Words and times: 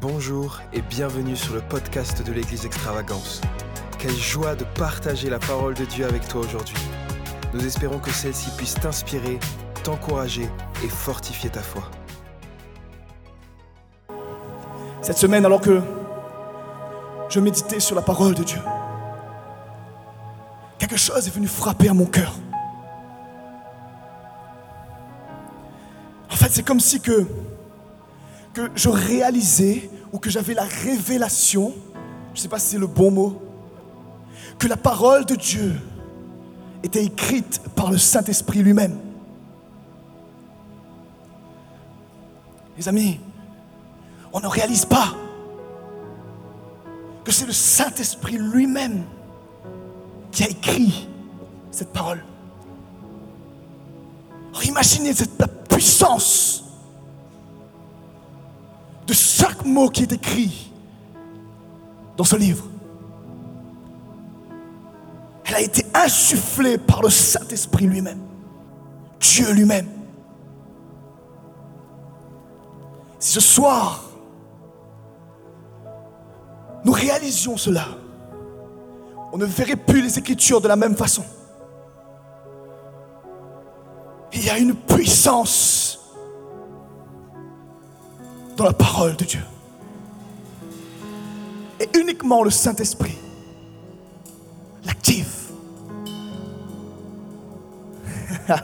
Bonjour 0.00 0.60
et 0.72 0.80
bienvenue 0.80 1.34
sur 1.34 1.54
le 1.54 1.60
podcast 1.60 2.24
de 2.24 2.30
l'Église 2.30 2.64
Extravagance. 2.64 3.40
Quelle 3.98 4.14
joie 4.14 4.54
de 4.54 4.62
partager 4.62 5.28
la 5.28 5.40
parole 5.40 5.74
de 5.74 5.84
Dieu 5.86 6.04
avec 6.06 6.28
toi 6.28 6.40
aujourd'hui. 6.42 6.76
Nous 7.52 7.66
espérons 7.66 7.98
que 7.98 8.12
celle-ci 8.12 8.50
puisse 8.56 8.74
t'inspirer, 8.74 9.40
t'encourager 9.82 10.48
et 10.84 10.88
fortifier 10.88 11.50
ta 11.50 11.62
foi. 11.62 11.82
Cette 15.02 15.16
semaine, 15.16 15.44
alors 15.44 15.60
que 15.60 15.80
je 17.28 17.40
méditais 17.40 17.80
sur 17.80 17.96
la 17.96 18.02
parole 18.02 18.36
de 18.36 18.44
Dieu, 18.44 18.60
quelque 20.78 20.96
chose 20.96 21.26
est 21.26 21.34
venu 21.34 21.48
frapper 21.48 21.88
à 21.88 21.94
mon 21.94 22.06
cœur. 22.06 22.36
En 26.30 26.36
fait, 26.36 26.50
c'est 26.50 26.62
comme 26.62 26.78
si 26.78 27.00
que, 27.00 27.26
je 28.74 28.88
réalisais 28.88 29.90
ou 30.12 30.18
que 30.18 30.30
j'avais 30.30 30.54
la 30.54 30.64
révélation, 30.64 31.74
je 32.34 32.38
ne 32.38 32.42
sais 32.42 32.48
pas 32.48 32.58
si 32.58 32.68
c'est 32.68 32.78
le 32.78 32.86
bon 32.86 33.10
mot, 33.10 33.42
que 34.58 34.66
la 34.66 34.76
parole 34.76 35.24
de 35.24 35.34
Dieu 35.34 35.74
était 36.82 37.04
écrite 37.04 37.60
par 37.74 37.90
le 37.90 37.98
Saint-Esprit 37.98 38.62
lui-même. 38.62 38.98
Les 42.76 42.88
amis, 42.88 43.20
on 44.32 44.40
ne 44.40 44.46
réalise 44.46 44.84
pas 44.84 45.14
que 47.24 47.32
c'est 47.32 47.46
le 47.46 47.52
Saint-Esprit 47.52 48.38
lui-même 48.38 49.04
qui 50.30 50.44
a 50.44 50.48
écrit 50.48 51.08
cette 51.70 51.92
parole. 51.92 52.24
Imaginez 54.64 55.12
cette, 55.12 55.36
puissance 55.68 56.64
de 59.08 59.14
chaque 59.14 59.64
mot 59.64 59.88
qui 59.88 60.02
est 60.02 60.12
écrit 60.12 60.70
dans 62.16 62.24
ce 62.24 62.36
livre. 62.36 62.64
Elle 65.46 65.54
a 65.54 65.60
été 65.62 65.86
insufflée 65.94 66.76
par 66.76 67.00
le 67.00 67.08
Saint-Esprit 67.08 67.86
lui-même, 67.86 68.20
Dieu 69.18 69.50
lui-même. 69.52 69.88
Si 73.18 73.32
ce 73.32 73.40
soir, 73.40 74.04
nous 76.84 76.92
réalisions 76.92 77.56
cela, 77.56 77.86
on 79.32 79.38
ne 79.38 79.46
verrait 79.46 79.76
plus 79.76 80.02
les 80.02 80.18
Écritures 80.18 80.60
de 80.60 80.68
la 80.68 80.76
même 80.76 80.94
façon. 80.94 81.24
Il 84.34 84.44
y 84.44 84.50
a 84.50 84.58
une 84.58 84.74
puissance 84.74 85.97
dans 88.58 88.64
la 88.64 88.74
parole 88.74 89.16
de 89.16 89.24
Dieu. 89.24 89.40
Et 91.80 91.88
uniquement 91.96 92.42
le 92.42 92.50
Saint-Esprit 92.50 93.16
l'active. 94.84 95.32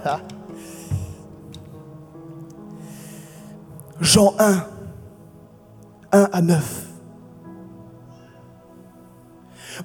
Jean 4.01 4.35
1, 4.41 4.67
1 6.11 6.29
à 6.33 6.43
9. 6.43 6.87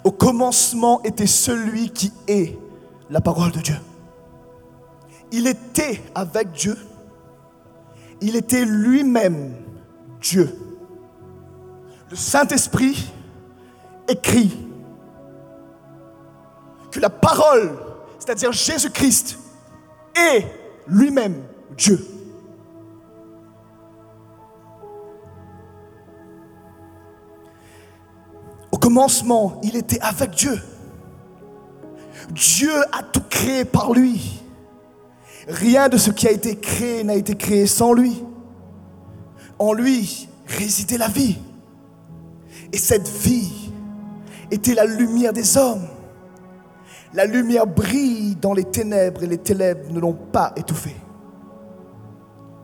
Au 0.03 0.11
commencement 0.11 1.03
était 1.03 1.27
celui 1.27 1.91
qui 1.91 2.11
est 2.27 2.57
la 3.11 3.21
parole 3.21 3.51
de 3.51 3.59
Dieu. 3.59 3.77
Il 5.31 5.45
était 5.45 6.01
avec 6.15 6.51
Dieu. 6.53 6.75
Il 8.21 8.35
était 8.35 8.65
lui-même 8.65 9.68
Dieu. 10.21 10.49
Le 12.09 12.15
Saint-Esprit 12.15 13.11
écrit 14.07 14.57
que 16.91 16.99
la 16.99 17.09
parole, 17.09 17.77
c'est-à-dire 18.17 18.51
Jésus-Christ, 18.51 19.37
est 20.15 20.45
lui-même 20.87 21.43
Dieu. 21.77 21.99
Au 28.71 28.77
commencement, 28.77 29.59
il 29.63 29.75
était 29.75 29.99
avec 30.01 30.31
Dieu. 30.31 30.59
Dieu 32.31 32.73
a 32.91 33.03
tout 33.03 33.23
créé 33.29 33.65
par 33.65 33.93
lui. 33.93 34.41
Rien 35.47 35.89
de 35.89 35.97
ce 35.97 36.11
qui 36.11 36.27
a 36.27 36.31
été 36.31 36.55
créé 36.55 37.03
n'a 37.03 37.15
été 37.15 37.35
créé 37.35 37.65
sans 37.65 37.93
lui. 37.93 38.23
En 39.59 39.73
lui 39.73 40.27
résidait 40.47 40.97
la 40.97 41.07
vie. 41.07 41.37
Et 42.71 42.77
cette 42.77 43.07
vie 43.07 43.71
était 44.51 44.73
la 44.73 44.85
lumière 44.85 45.33
des 45.33 45.57
hommes. 45.57 45.85
La 47.13 47.25
lumière 47.25 47.67
brille 47.67 48.35
dans 48.35 48.53
les 48.53 48.63
ténèbres 48.63 49.23
et 49.23 49.27
les 49.27 49.37
ténèbres 49.37 49.91
ne 49.91 49.99
l'ont 49.99 50.13
pas 50.13 50.53
étouffée. 50.55 50.95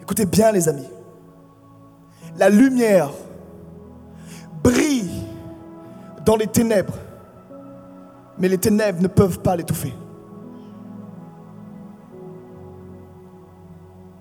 Écoutez 0.01 0.25
bien 0.25 0.51
les 0.51 0.69
amis. 0.69 0.88
La 2.38 2.50
lumière 2.50 3.12
brille 4.63 5.23
dans 6.25 6.35
les 6.35 6.47
ténèbres, 6.47 6.97
mais 8.38 8.47
les 8.47 8.57
ténèbres 8.57 9.01
ne 9.01 9.07
peuvent 9.07 9.39
pas 9.39 9.56
l'étouffer. 9.56 9.94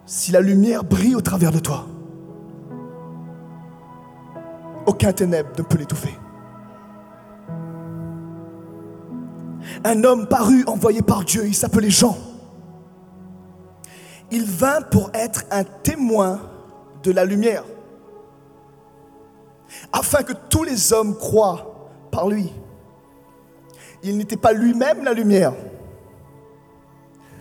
Si 0.06 0.32
la 0.32 0.40
lumière 0.40 0.84
brille 0.84 1.16
au 1.16 1.20
travers 1.22 1.50
de 1.50 1.58
toi, 1.58 1.86
aucun 4.86 5.12
ténèbre 5.12 5.50
ne 5.56 5.62
peut 5.62 5.78
l'étouffer. 5.78 6.14
Un 9.84 10.04
homme 10.04 10.26
parut 10.26 10.64
envoyé 10.66 11.02
par 11.02 11.24
Dieu, 11.24 11.46
il 11.46 11.54
s'appelait 11.54 11.90
Jean. 11.90 12.16
Il 14.30 14.44
vint 14.44 14.82
pour 14.82 15.10
être 15.14 15.44
un 15.50 15.64
témoin 15.64 16.40
de 17.02 17.12
la 17.12 17.24
lumière, 17.24 17.64
afin 19.92 20.22
que 20.22 20.32
tous 20.48 20.64
les 20.64 20.92
hommes 20.92 21.16
croient 21.16 21.90
par 22.10 22.28
lui. 22.28 22.52
Il 24.02 24.16
n'était 24.16 24.36
pas 24.36 24.52
lui-même 24.52 25.04
la 25.04 25.12
lumière, 25.12 25.52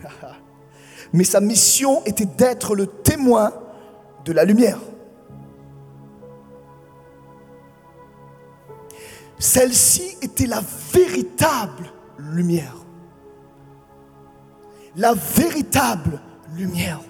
mais 1.13 1.23
sa 1.23 1.39
mission 1.39 2.03
était 2.05 2.25
d'être 2.25 2.75
le 2.75 2.87
témoin 2.87 3.53
de 4.25 4.33
la 4.33 4.45
lumière. 4.45 4.79
Celle-ci 9.43 10.15
était 10.21 10.45
la 10.45 10.61
véritable 10.93 11.91
lumière. 12.17 12.77
La 14.95 15.13
véritable 15.13 16.21
lumière. 16.55 17.01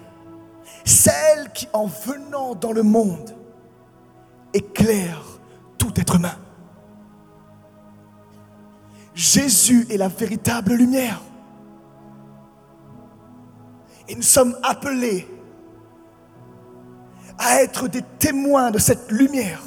Celle 0.84 1.52
qui, 1.54 1.68
en 1.72 1.86
venant 1.86 2.56
dans 2.56 2.72
le 2.72 2.82
monde, 2.82 3.36
éclaire 4.52 5.22
tout 5.78 5.92
être 5.94 6.16
humain. 6.16 6.34
Jésus 9.14 9.86
est 9.88 9.96
la 9.96 10.08
véritable 10.08 10.74
lumière. 10.74 11.20
Et 14.08 14.16
nous 14.16 14.22
sommes 14.22 14.58
appelés 14.64 15.28
à 17.38 17.62
être 17.62 17.86
des 17.86 18.02
témoins 18.18 18.72
de 18.72 18.78
cette 18.80 19.08
lumière. 19.12 19.62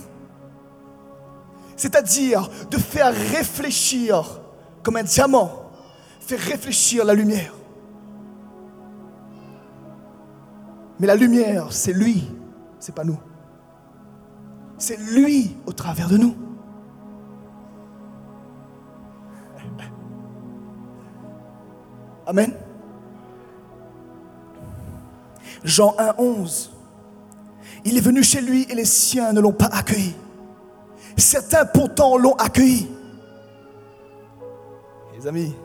C'est-à-dire 1.78 2.50
de 2.72 2.78
faire 2.78 3.14
réfléchir 3.14 4.42
comme 4.84 4.98
un 4.98 5.04
diamant, 5.04 5.52
faire 6.20 6.40
réfléchir 6.40 7.06
la 7.06 7.14
lumière. 7.14 7.54
Mais 11.00 11.06
la 11.06 11.16
lumière, 11.16 11.72
c'est 11.72 11.94
lui, 11.94 12.28
c'est 12.80 12.96
pas 12.96 13.04
nous. 13.04 13.20
C'est 14.80 14.98
lui 14.98 15.56
au 15.68 15.72
travers 15.72 16.10
de 16.10 16.18
nous. 16.18 16.36
Amen. 22.26 22.54
Jean 25.64 25.96
1, 25.98 26.16
11. 26.18 26.72
Il 27.86 27.98
est 27.98 28.02
venu 28.02 28.24
chez 28.24 28.42
lui 28.42 28.66
et 28.70 28.76
les 28.76 28.86
siens 28.86 29.32
ne 29.32 29.40
l'ont 29.40 29.54
pas 29.54 29.68
accueilli. 29.68 30.16
Certains 31.18 31.66
pourtant 31.66 32.18
l'ont 32.18 32.36
accueilli. 32.36 32.88
Les 35.18 35.26
amis, 35.28 35.56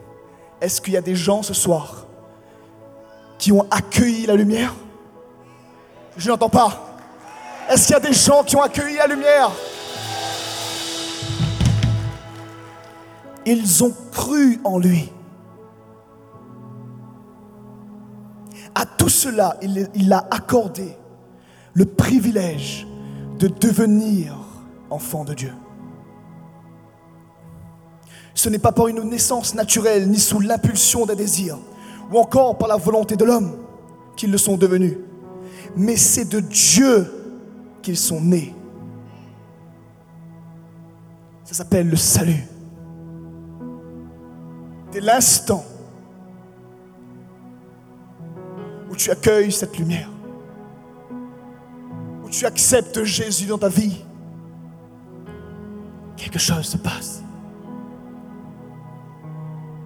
est-ce 0.61 0.81
qu'il 0.81 0.95
y 0.95 0.97
a 0.97 1.03
des 1.03 1.15
gens 1.15 1.43
ce 1.43 1.53
soir 1.53 2.07
qui 3.39 3.53
ont 3.53 3.67
accueilli 3.71 4.25
la 4.25 4.35
lumière? 4.35 4.75
Je 6.17 6.31
n'entends 6.31 6.49
pas. 6.49 6.97
Est-ce 7.69 7.87
qu'il 7.87 7.93
y 7.93 7.97
a 7.97 8.01
des 8.01 8.15
gens 8.15 8.43
qui 8.45 8.57
ont 8.57 8.63
accueilli 8.63 8.97
la 8.97 9.07
lumière? 9.07 9.51
Ils 13.45 13.85
ont 13.85 13.95
cru 14.11 14.59
en 14.65 14.79
lui. 14.79 15.13
À 18.75 18.87
tout 18.87 19.11
cela, 19.11 19.57
il, 19.61 19.91
il 19.95 20.13
a 20.13 20.27
accordé 20.31 20.97
le 21.75 21.85
privilège 21.85 22.87
de 23.39 23.49
devenir 23.49 24.35
enfant 24.93 25.25
de 25.25 25.35
Dieu. 25.35 25.53
Ce 28.35 28.49
n'est 28.49 28.59
pas 28.59 28.73
par 28.73 28.89
une 28.89 29.03
naissance 29.03 29.55
naturelle, 29.55 30.09
ni 30.09 30.19
sous 30.19 30.41
l'impulsion 30.41 31.06
d'un 31.06 31.15
désir, 31.15 31.59
ou 32.11 32.19
encore 32.19 32.59
par 32.59 32.69
la 32.69 32.77
volonté 32.77 33.17
de 33.17 33.25
l'homme 33.25 33.56
qu'ils 34.17 34.31
le 34.31 34.39
sont 34.39 34.56
devenus, 34.56 34.99
mais 35.77 35.97
c'est 35.97 36.25
de 36.25 36.41
Dieu 36.41 37.11
qu'ils 37.83 37.97
sont 37.97 38.21
nés. 38.21 38.55
Ça 41.44 41.55
s'appelle 41.55 41.89
le 41.89 41.97
salut. 41.97 42.47
Dès 44.93 45.00
l'instant 45.00 45.65
où 48.91 48.97
tu 48.97 49.11
accueilles 49.11 49.53
cette 49.53 49.77
lumière, 49.79 50.11
où 52.25 52.29
tu 52.29 52.44
acceptes 52.47 53.05
Jésus 53.05 53.47
dans 53.47 53.59
ta 53.59 53.69
vie, 53.69 54.05
quelque 56.23 56.39
chose 56.39 56.67
se 56.67 56.77
passe. 56.77 57.23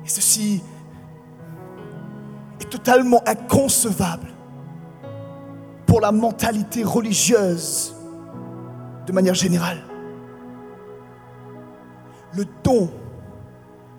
Et 0.04 0.08
ceci 0.08 0.62
est 2.60 2.68
totalement 2.68 3.22
inconcevable 3.26 4.28
pour 5.86 6.00
la 6.00 6.12
mentalité 6.12 6.84
religieuse 6.84 7.94
de 9.06 9.12
manière 9.12 9.34
générale. 9.34 9.82
Le 12.34 12.44
don 12.62 12.90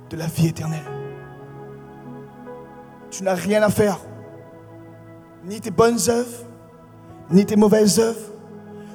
de 0.09 0.15
la 0.15 0.27
vie 0.27 0.47
éternelle. 0.47 0.85
Tu 3.09 3.23
n'as 3.23 3.33
rien 3.33 3.63
à 3.63 3.69
faire, 3.69 3.97
ni 5.43 5.59
tes 5.59 5.71
bonnes 5.71 5.99
œuvres, 6.07 6.45
ni 7.31 7.45
tes 7.45 7.55
mauvaises 7.55 7.99
œuvres 7.99 8.31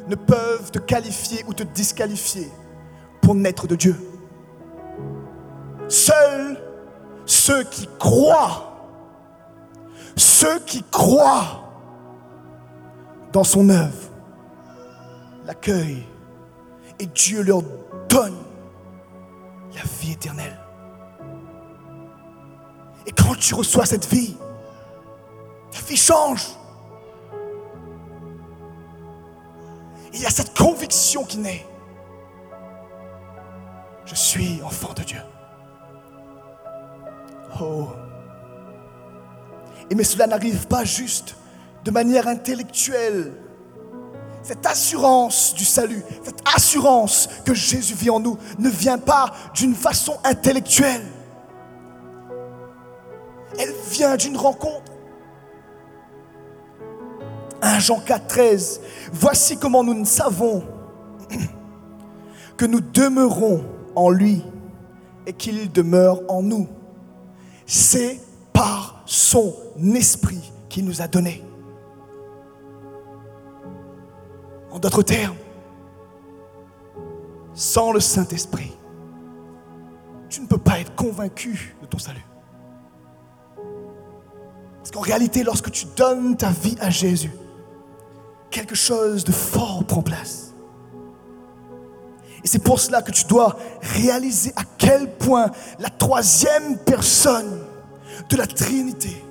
ne 0.06 0.14
peuvent 0.14 0.70
te 0.70 0.78
qualifier 0.78 1.44
ou 1.48 1.54
te 1.54 1.64
disqualifier 1.64 2.48
pour 3.22 3.34
naître 3.34 3.66
de 3.66 3.76
Dieu. 3.76 3.96
Seuls 5.88 6.58
ceux 7.24 7.64
qui 7.64 7.88
croient, 7.98 8.90
ceux 10.16 10.58
qui 10.60 10.82
croient 10.90 11.72
dans 13.32 13.44
son 13.44 13.68
œuvre, 13.70 14.10
l'accueillent 15.46 16.06
et 16.98 17.06
Dieu 17.06 17.42
leur 17.42 17.62
donne 18.08 18.36
la 19.74 19.82
vie 20.00 20.12
éternelle. 20.12 20.58
Et 23.06 23.12
quand 23.12 23.34
tu 23.36 23.54
reçois 23.54 23.86
cette 23.86 24.06
vie, 24.06 24.36
ta 25.70 25.80
vie 25.80 25.96
change. 25.96 26.46
Il 30.14 30.20
y 30.20 30.26
a 30.26 30.30
cette 30.30 30.56
conviction 30.56 31.24
qui 31.24 31.38
naît. 31.38 31.66
Je 34.12 34.18
suis 34.18 34.60
enfant 34.62 34.92
de 34.92 35.02
Dieu. 35.02 35.20
Oh. 37.60 37.88
Et 39.90 39.94
mais 39.94 40.04
cela 40.04 40.26
n'arrive 40.26 40.66
pas 40.66 40.84
juste 40.84 41.36
de 41.84 41.90
manière 41.90 42.28
intellectuelle. 42.28 43.32
Cette 44.42 44.66
assurance 44.66 45.54
du 45.54 45.64
salut, 45.64 46.02
cette 46.24 46.42
assurance 46.54 47.28
que 47.44 47.54
Jésus 47.54 47.94
vit 47.94 48.10
en 48.10 48.20
nous, 48.20 48.36
ne 48.58 48.68
vient 48.68 48.98
pas 48.98 49.32
d'une 49.54 49.74
façon 49.74 50.18
intellectuelle. 50.24 51.04
Elle 53.58 53.72
vient 53.90 54.16
d'une 54.16 54.36
rencontre. 54.36 54.92
1 57.62 57.78
Jean 57.78 58.00
4, 58.00 58.26
13. 58.26 58.80
Voici 59.12 59.56
comment 59.56 59.84
nous 59.84 59.94
ne 59.94 60.04
savons 60.04 60.64
que 62.56 62.66
nous 62.66 62.80
demeurons 62.80 63.64
en 63.94 64.10
lui 64.10 64.42
et 65.26 65.32
qu'il 65.32 65.70
demeure 65.70 66.20
en 66.28 66.42
nous. 66.42 66.68
C'est 67.66 68.20
par 68.52 69.02
son 69.06 69.54
esprit 69.94 70.52
qu'il 70.68 70.84
nous 70.84 71.02
a 71.02 71.08
donné. 71.08 71.42
En 74.70 74.78
d'autres 74.78 75.02
termes, 75.02 75.36
sans 77.54 77.92
le 77.92 78.00
Saint-Esprit, 78.00 78.72
tu 80.28 80.40
ne 80.40 80.46
peux 80.46 80.58
pas 80.58 80.80
être 80.80 80.94
convaincu 80.94 81.76
de 81.82 81.86
ton 81.86 81.98
salut. 81.98 82.24
Parce 84.78 84.90
qu'en 84.90 85.00
réalité, 85.00 85.44
lorsque 85.44 85.70
tu 85.70 85.86
donnes 85.96 86.36
ta 86.36 86.50
vie 86.50 86.76
à 86.80 86.90
Jésus, 86.90 87.32
quelque 88.50 88.74
chose 88.74 89.24
de 89.24 89.32
fort 89.32 89.84
prend 89.84 90.02
place. 90.02 90.51
Et 92.44 92.48
c'est 92.48 92.58
pour 92.58 92.80
cela 92.80 93.02
que 93.02 93.12
tu 93.12 93.24
dois 93.24 93.56
réaliser 93.80 94.52
à 94.56 94.62
quel 94.78 95.08
point 95.16 95.50
la 95.78 95.88
troisième 95.88 96.76
personne 96.78 97.60
de 98.28 98.36
la 98.36 98.46
Trinité 98.46 99.24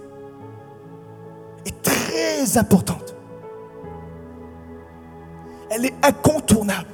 est 1.66 1.82
très 1.82 2.58
importante. 2.58 3.16
Elle 5.70 5.86
est 5.86 5.96
incontournable. 6.04 6.90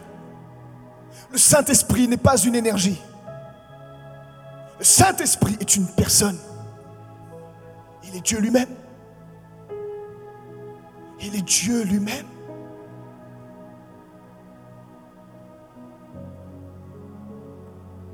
Le 1.32 1.38
Saint-Esprit 1.38 2.08
n'est 2.08 2.18
pas 2.18 2.38
une 2.38 2.56
énergie. 2.56 3.02
Le 4.80 4.86
Saint-Esprit 4.86 5.58
est 5.60 5.76
une 5.76 5.88
personne. 5.88 6.38
Il 8.04 8.16
est 8.16 8.22
Dieu 8.22 8.40
lui-même. 8.40 8.70
Il 11.22 11.36
est 11.36 11.42
Dieu 11.42 11.84
lui-même. 11.84 12.26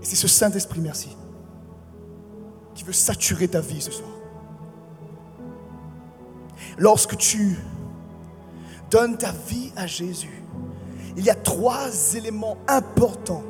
Et 0.04 0.06
c'est 0.06 0.18
ce 0.18 0.28
Saint-Esprit, 0.28 0.82
merci, 0.82 1.16
qui 2.76 2.84
veut 2.84 2.92
saturer 2.92 3.48
ta 3.48 3.62
vie 3.62 3.82
ce 3.82 3.90
soir. 3.90 4.10
Lorsque 6.78 7.16
tu 7.18 7.58
donnes 8.92 9.18
ta 9.18 9.32
vie 9.32 9.72
à 9.78 9.88
Jésus, 9.88 10.44
il 11.16 11.24
y 11.24 11.30
a 11.30 11.36
trois 11.36 11.88
éléments 12.16 12.58
importants 12.68 13.44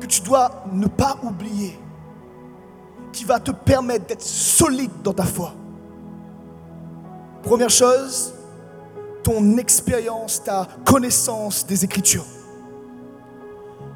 que 0.00 0.06
tu 0.06 0.22
dois 0.22 0.64
ne 0.72 0.86
pas 0.86 1.18
oublier, 1.22 1.78
qui 3.12 3.24
va 3.24 3.38
te 3.40 3.50
permettre 3.50 4.06
d'être 4.06 4.22
solide 4.22 5.02
dans 5.04 5.12
ta 5.12 5.24
foi. 5.24 5.52
Première 7.42 7.68
chose, 7.68 8.32
ton 9.22 9.58
expérience, 9.58 10.42
ta 10.42 10.66
connaissance 10.86 11.66
des 11.66 11.84
Écritures. 11.84 12.24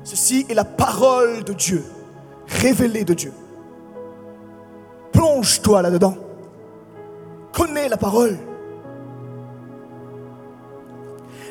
Ceci 0.05 0.45
est 0.51 0.55
la 0.55 0.67
parole 0.67 1.45
de 1.45 1.55
Dieu, 1.55 1.83
révélée 2.47 3.05
de 3.05 3.15
Dieu. 3.15 3.33
Plonge-toi 5.13 5.81
là-dedans. 5.81 6.15
Connais 7.53 7.89
la 7.89 7.97
parole. 7.97 8.39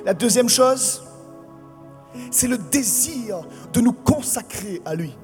La 0.06 0.14
deuxième 0.14 0.50
chose, 0.50 1.02
c'est 2.30 2.48
le 2.48 2.58
désir 2.58 3.42
de 3.72 3.82
nous 3.82 3.94
consacrer 3.94 4.82
à 4.86 4.94
lui. 4.94 5.16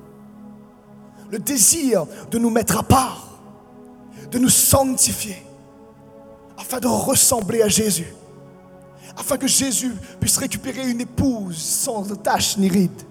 Le 1.30 1.38
désir 1.38 2.08
de 2.32 2.40
nous 2.40 2.50
mettre 2.50 2.80
à 2.80 2.84
part, 2.84 3.40
de 4.32 4.40
nous 4.40 4.50
sanctifier, 4.50 5.46
afin 6.58 6.80
de 6.80 6.88
ressembler 6.88 7.62
à 7.62 7.68
Jésus, 7.68 8.12
afin 9.16 9.38
que 9.38 9.48
Jésus 9.48 9.94
puisse 10.20 10.38
récupérer 10.38 10.90
une 10.90 11.02
épouse 11.02 11.58
sans 11.58 12.04
tache 12.16 12.58
ni 12.58 12.70
ride. 12.70 13.04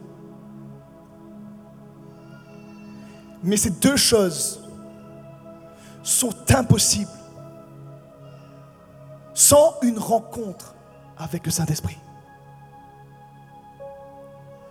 Mais 3.42 3.56
ces 3.56 3.70
deux 3.70 3.96
choses 3.96 4.60
sont 6.02 6.34
impossibles 6.50 7.10
sans 9.34 9.76
une 9.82 9.98
rencontre 9.98 10.74
avec 11.16 11.46
le 11.46 11.52
Saint-Esprit. 11.52 11.96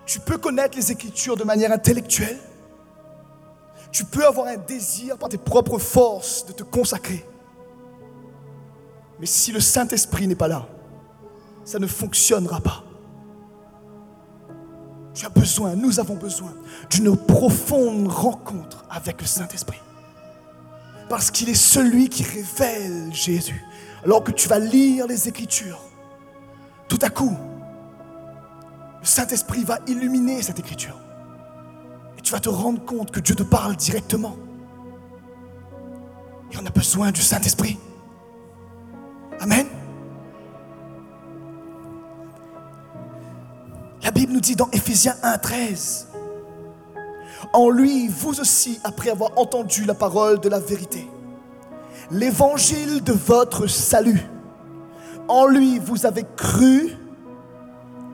Tu 0.05 0.19
peux 0.19 0.37
connaître 0.37 0.77
les 0.77 0.91
Écritures 0.91 1.37
de 1.37 1.43
manière 1.43 1.71
intellectuelle. 1.71 2.37
Tu 3.91 4.03
peux 4.03 4.25
avoir 4.25 4.47
un 4.47 4.57
désir 4.57 5.17
par 5.17 5.29
tes 5.29 5.37
propres 5.37 5.79
forces 5.79 6.45
de 6.45 6.53
te 6.53 6.63
consacrer. 6.63 7.25
Mais 9.19 9.25
si 9.25 9.51
le 9.51 9.59
Saint-Esprit 9.59 10.27
n'est 10.27 10.35
pas 10.35 10.47
là, 10.47 10.67
ça 11.63 11.79
ne 11.79 11.87
fonctionnera 11.87 12.61
pas. 12.61 12.83
Tu 15.17 15.25
as 15.25 15.29
besoin, 15.29 15.75
nous 15.75 15.99
avons 15.99 16.13
besoin 16.13 16.53
d'une 16.91 17.17
profonde 17.17 18.07
rencontre 18.07 18.85
avec 18.87 19.19
le 19.19 19.25
Saint-Esprit. 19.25 19.79
Parce 21.09 21.31
qu'il 21.31 21.49
est 21.49 21.55
celui 21.55 22.07
qui 22.07 22.21
révèle 22.21 23.11
Jésus. 23.11 23.65
Alors 24.05 24.23
que 24.23 24.31
tu 24.31 24.47
vas 24.47 24.59
lire 24.59 25.07
les 25.07 25.27
Écritures, 25.27 25.81
tout 26.87 26.99
à 27.01 27.09
coup, 27.09 27.35
le 28.99 29.05
Saint-Esprit 29.05 29.63
va 29.63 29.79
illuminer 29.87 30.43
cette 30.43 30.59
Écriture. 30.59 30.99
Et 32.19 32.21
tu 32.21 32.31
vas 32.31 32.39
te 32.39 32.49
rendre 32.49 32.85
compte 32.85 33.09
que 33.09 33.19
Dieu 33.19 33.33
te 33.33 33.41
parle 33.41 33.75
directement. 33.75 34.35
Et 36.51 36.57
on 36.61 36.65
a 36.67 36.69
besoin 36.69 37.11
du 37.11 37.21
Saint-Esprit. 37.23 37.79
Amen. 39.39 39.65
La 44.07 44.11
Bible 44.11 44.31
nous 44.31 44.39
dit 44.39 44.55
dans 44.55 44.69
Éphésiens 44.71 45.17
1, 45.21 45.37
13, 45.37 46.07
en 47.51 47.69
lui, 47.69 48.07
vous 48.07 48.39
aussi, 48.39 48.79
après 48.85 49.09
avoir 49.09 49.37
entendu 49.37 49.83
la 49.83 49.95
parole 49.95 50.39
de 50.39 50.47
la 50.47 50.59
vérité, 50.59 51.05
l'évangile 52.09 53.03
de 53.03 53.11
votre 53.11 53.67
salut, 53.67 54.21
en 55.27 55.45
lui, 55.45 55.79
vous 55.79 56.05
avez 56.05 56.23
cru 56.37 56.95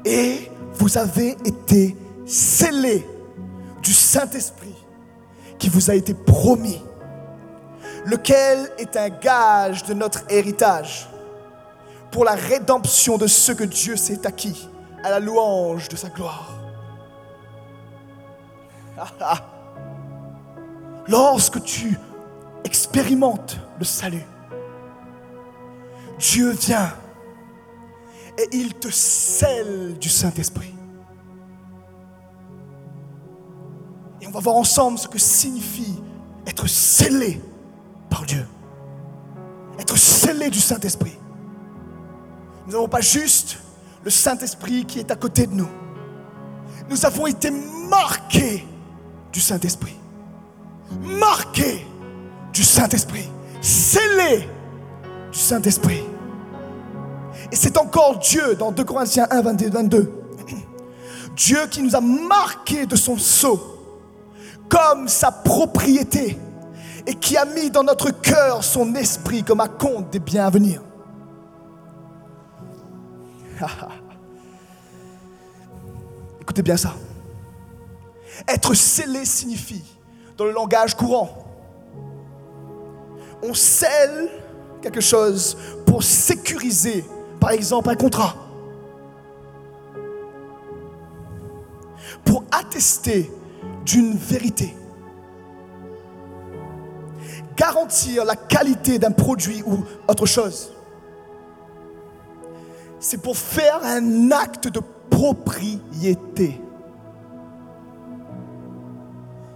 et 0.04 0.50
vous 0.74 0.98
avez 0.98 1.38
été 1.46 1.96
scellés 2.26 3.08
du 3.84 3.94
Saint-Esprit 3.94 4.74
qui 5.60 5.70
vous 5.70 5.92
a 5.92 5.94
été 5.94 6.16
promis, 6.16 6.82
lequel 8.08 8.68
est 8.80 8.98
un 8.98 9.10
gage 9.10 9.84
de 9.84 9.94
notre 9.94 10.24
héritage 10.28 11.08
pour 12.10 12.26
la 12.26 12.34
rédemption 12.34 13.20
de 13.20 13.28
ce 13.28 13.52
que 13.52 13.64
Dieu 13.64 13.96
s'est 13.96 14.26
acquis 14.26 14.70
à 15.04 15.10
la 15.10 15.20
louange 15.20 15.90
de 15.90 15.96
sa 15.96 16.10
gloire. 16.10 16.54
Lorsque 21.08 21.62
tu 21.64 21.98
expérimentes 22.64 23.58
le 23.78 23.86
salut, 23.86 24.26
Dieu 26.20 26.52
vient 26.52 26.94
et 28.38 28.48
il 28.52 28.74
te 28.74 28.90
scelle 28.90 29.98
du 30.00 30.10
Saint-Esprit. 30.10 30.74
Et 34.22 34.28
on 34.28 34.32
va 34.32 34.40
voir 34.40 34.56
ensemble 34.56 34.98
ce 34.98 35.08
que 35.08 35.20
signifie 35.20 36.02
être 36.48 36.68
scellé 36.68 37.42
par 38.10 38.26
Dieu. 38.26 38.46
Être 39.80 39.98
scellé 39.98 40.50
du 40.50 40.60
Saint-Esprit. 40.60 41.18
Nous 42.66 42.72
n'avons 42.72 42.88
pas 42.88 43.02
juste 43.02 43.58
le 44.04 44.10
Saint-Esprit 44.10 44.86
qui 44.86 45.00
est 45.00 45.12
à 45.12 45.16
côté 45.16 45.48
de 45.48 45.54
nous. 45.54 45.70
Nous 46.90 47.06
avons 47.06 47.28
été 47.28 47.52
marqués 47.90 48.66
du 49.32 49.40
Saint-Esprit. 49.40 49.96
Marqués 51.02 51.86
du 52.52 52.64
Saint-Esprit. 52.64 53.30
Scellés 53.62 54.48
du 55.32 55.40
Saint-Esprit. 55.40 56.04
Et 57.52 57.56
c'est 57.56 57.78
encore 57.78 58.20
Dieu 58.20 58.56
dans 58.56 58.72
2 58.72 58.84
Corinthiens 58.84 59.28
1, 59.30 59.42
22, 59.42 59.70
22. 59.70 60.14
Dieu 61.36 61.60
qui 61.70 61.82
nous 61.82 61.96
a 61.96 62.02
marqués 62.02 62.86
de 62.86 62.96
son 62.96 63.18
sceau 63.18 63.60
comme 64.70 65.08
sa 65.08 65.32
propriété 65.32 66.38
et 67.06 67.16
qui 67.16 67.38
a 67.38 67.46
mis 67.46 67.70
dans 67.70 67.84
notre 67.84 68.12
cœur 68.12 68.64
son 68.64 68.96
esprit 68.96 69.44
comme 69.44 69.62
un 69.62 69.68
compte 69.68 70.10
des 70.10 70.20
biens 70.20 70.46
à 70.46 70.50
venir. 70.50 70.82
Écoutez 76.42 76.62
bien 76.62 76.78
ça. 76.78 76.94
Être 78.48 78.74
scellé 78.74 79.26
signifie, 79.26 79.84
dans 80.38 80.46
le 80.46 80.52
langage 80.52 80.96
courant, 80.96 81.46
on 83.42 83.54
scelle 83.54 84.30
quelque 84.82 85.02
chose 85.02 85.58
pour 85.86 86.04
sécuriser, 86.04 87.06
par 87.40 87.52
exemple, 87.52 87.90
un 87.90 87.96
contrat. 87.96 88.36
Pour 92.26 92.44
attester 92.52 93.32
d'une 93.86 94.16
vérité. 94.16 94.76
Garantir 97.56 98.26
la 98.26 98.36
qualité 98.36 98.98
d'un 98.98 99.12
produit 99.12 99.62
ou 99.66 99.84
autre 100.08 100.26
chose. 100.26 100.73
C'est 103.04 103.22
pour 103.22 103.38
faire 103.38 103.84
un 103.84 104.32
acte 104.32 104.70
de 104.70 104.80
propriété. 105.10 106.62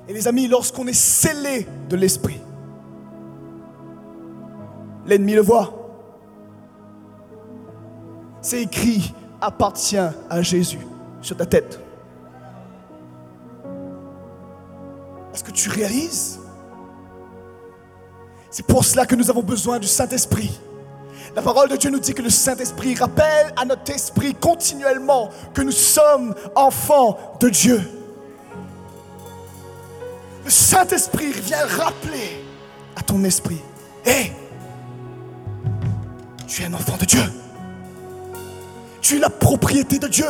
Et 0.09 0.13
les 0.13 0.27
amis, 0.27 0.49
lorsqu'on 0.49 0.85
est 0.85 0.91
scellé 0.91 1.65
de 1.87 1.95
l'esprit, 1.95 2.41
l'ennemi 5.05 5.33
le 5.33 5.41
voit. 5.41 5.73
C'est 8.41 8.63
écrit 8.63 9.13
appartient 9.39 9.95
à 9.95 10.41
Jésus 10.41 10.85
sur 11.21 11.37
ta 11.37 11.45
tête. 11.45 11.79
Est-ce 15.33 15.45
que 15.45 15.51
tu 15.51 15.69
réalises? 15.69 16.37
C'est 18.51 18.65
pour 18.65 18.83
cela 18.83 19.05
que 19.05 19.15
nous 19.15 19.29
avons 19.29 19.43
besoin 19.43 19.79
du 19.79 19.87
Saint-Esprit. 19.87 20.59
La 21.37 21.43
parole 21.43 21.69
de 21.69 21.75
Dieu 21.75 21.91
nous 21.91 21.99
dit 21.99 22.15
que 22.15 22.23
le 22.23 22.31
Saint-Esprit 22.31 22.95
rappelle 22.95 23.53
à 23.55 23.63
notre 23.63 23.91
esprit 23.91 24.33
continuellement 24.33 25.29
que 25.53 25.61
nous 25.61 25.71
sommes 25.71 26.33
enfants 26.55 27.15
de 27.39 27.49
Dieu. 27.49 27.79
Le 30.43 30.49
Saint-Esprit 30.49 31.31
vient 31.33 31.63
rappeler 31.67 32.43
à 32.95 33.03
ton 33.03 33.23
esprit, 33.23 33.61
hé, 34.03 34.31
tu 36.47 36.63
es 36.63 36.65
un 36.65 36.73
enfant 36.73 36.97
de 36.97 37.05
Dieu. 37.05 37.21
Tu 38.99 39.17
es 39.17 39.19
la 39.19 39.29
propriété 39.29 39.99
de 39.99 40.07
Dieu. 40.07 40.25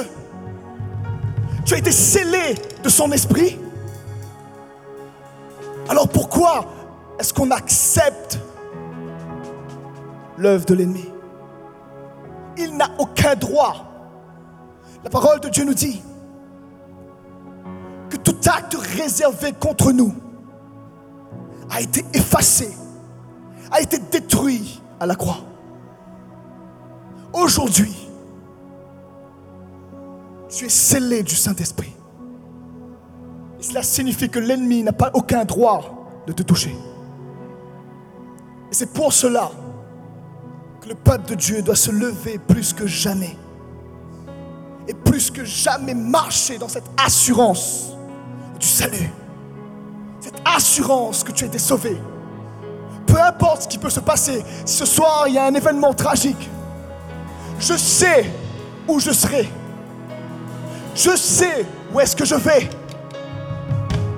Tu 1.66 1.74
as 1.74 1.78
été 1.78 1.94
scellé 1.94 2.56
de 2.84 2.90
son 2.90 3.14
esprit. 3.14 3.58
Alors 5.88 6.10
pourquoi 6.10 6.66
est-ce 7.18 7.34
qu'on 7.34 7.52
accepte 7.52 8.40
l'œuvre 10.38 10.66
de 10.66 10.74
l'ennemi 10.74 11.06
Il 12.58 12.76
n'a 12.76 12.90
aucun 12.98 13.36
droit. 13.36 13.86
La 15.04 15.10
parole 15.10 15.40
de 15.40 15.50
Dieu 15.50 15.64
nous 15.64 15.74
dit 15.74 16.02
que 18.10 18.18
tout 18.18 18.38
acte 18.48 18.76
réservé 18.76 19.54
contre 19.54 19.92
nous 19.92 20.14
a 21.70 21.82
été 21.82 22.06
effacé, 22.14 22.76
a 23.72 23.82
été 23.82 24.00
détruit 24.00 24.82
à 25.00 25.06
la 25.06 25.16
croix. 25.16 25.40
Aujourd'hui, 27.34 27.94
tu 30.50 30.66
es 30.66 30.70
scellé 30.70 31.24
du 31.24 31.36
Saint-Esprit. 31.36 31.94
Cela 33.60 33.84
signifie 33.84 34.30
que 34.30 34.40
l'ennemi 34.40 34.84
n'a 34.84 34.94
pas 34.94 35.12
aucun 35.14 35.44
droit 35.44 36.24
de 36.26 36.32
te 36.32 36.44
toucher. 36.44 36.76
Et 38.72 38.74
c'est 38.74 38.94
pour 38.94 39.12
cela 39.14 39.52
le 40.88 40.96
peuple 40.96 41.30
de 41.30 41.36
Dieu 41.36 41.62
doit 41.62 41.76
se 41.76 41.92
lever 41.92 42.40
plus 42.40 42.74
que 42.74 42.88
jamais. 42.88 43.36
Et 44.88 44.94
plus 44.94 45.30
que 45.30 45.44
jamais 45.44 45.94
marcher 45.94 46.58
dans 46.58 46.70
cette 46.70 46.90
assurance 46.98 47.94
du 48.58 48.66
salut. 48.66 49.12
Cette 50.22 50.42
assurance 50.46 51.24
que 51.24 51.32
tu 51.34 51.44
as 51.44 51.48
été 51.48 51.60
sauvé. 51.60 51.98
Peu 53.06 53.22
importe 53.22 53.64
ce 53.64 53.68
qui 53.68 53.78
peut 53.78 53.90
se 53.90 54.00
passer, 54.00 54.44
si 54.66 54.78
ce 54.78 54.86
soir 54.86 55.26
il 55.28 55.34
y 55.34 55.38
a 55.38 55.46
un 55.46 55.54
événement 55.54 55.94
tragique, 55.94 56.50
je 57.60 57.76
sais 57.76 58.32
où 58.88 59.00
je 59.00 59.12
serai. 59.12 59.50
Je 60.96 61.16
sais 61.16 61.66
où 61.94 62.00
est-ce 62.00 62.16
que 62.16 62.26
je 62.26 62.36
vais. 62.36 62.70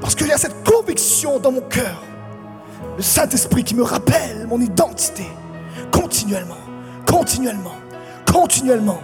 Parce 0.02 0.14
qu'il 0.14 0.28
y 0.28 0.32
a 0.32 0.38
cette 0.38 0.64
conviction 0.64 1.40
dans 1.40 1.52
mon 1.52 1.62
cœur. 1.62 2.04
Le 2.96 3.02
Saint-Esprit 3.04 3.64
qui 3.64 3.76
me 3.76 3.84
rappelle 3.84 4.46
mon 4.48 4.62
identité. 4.62 5.26
Continuellement, 5.92 6.58
continuellement, 7.08 7.76
continuellement. 8.32 9.00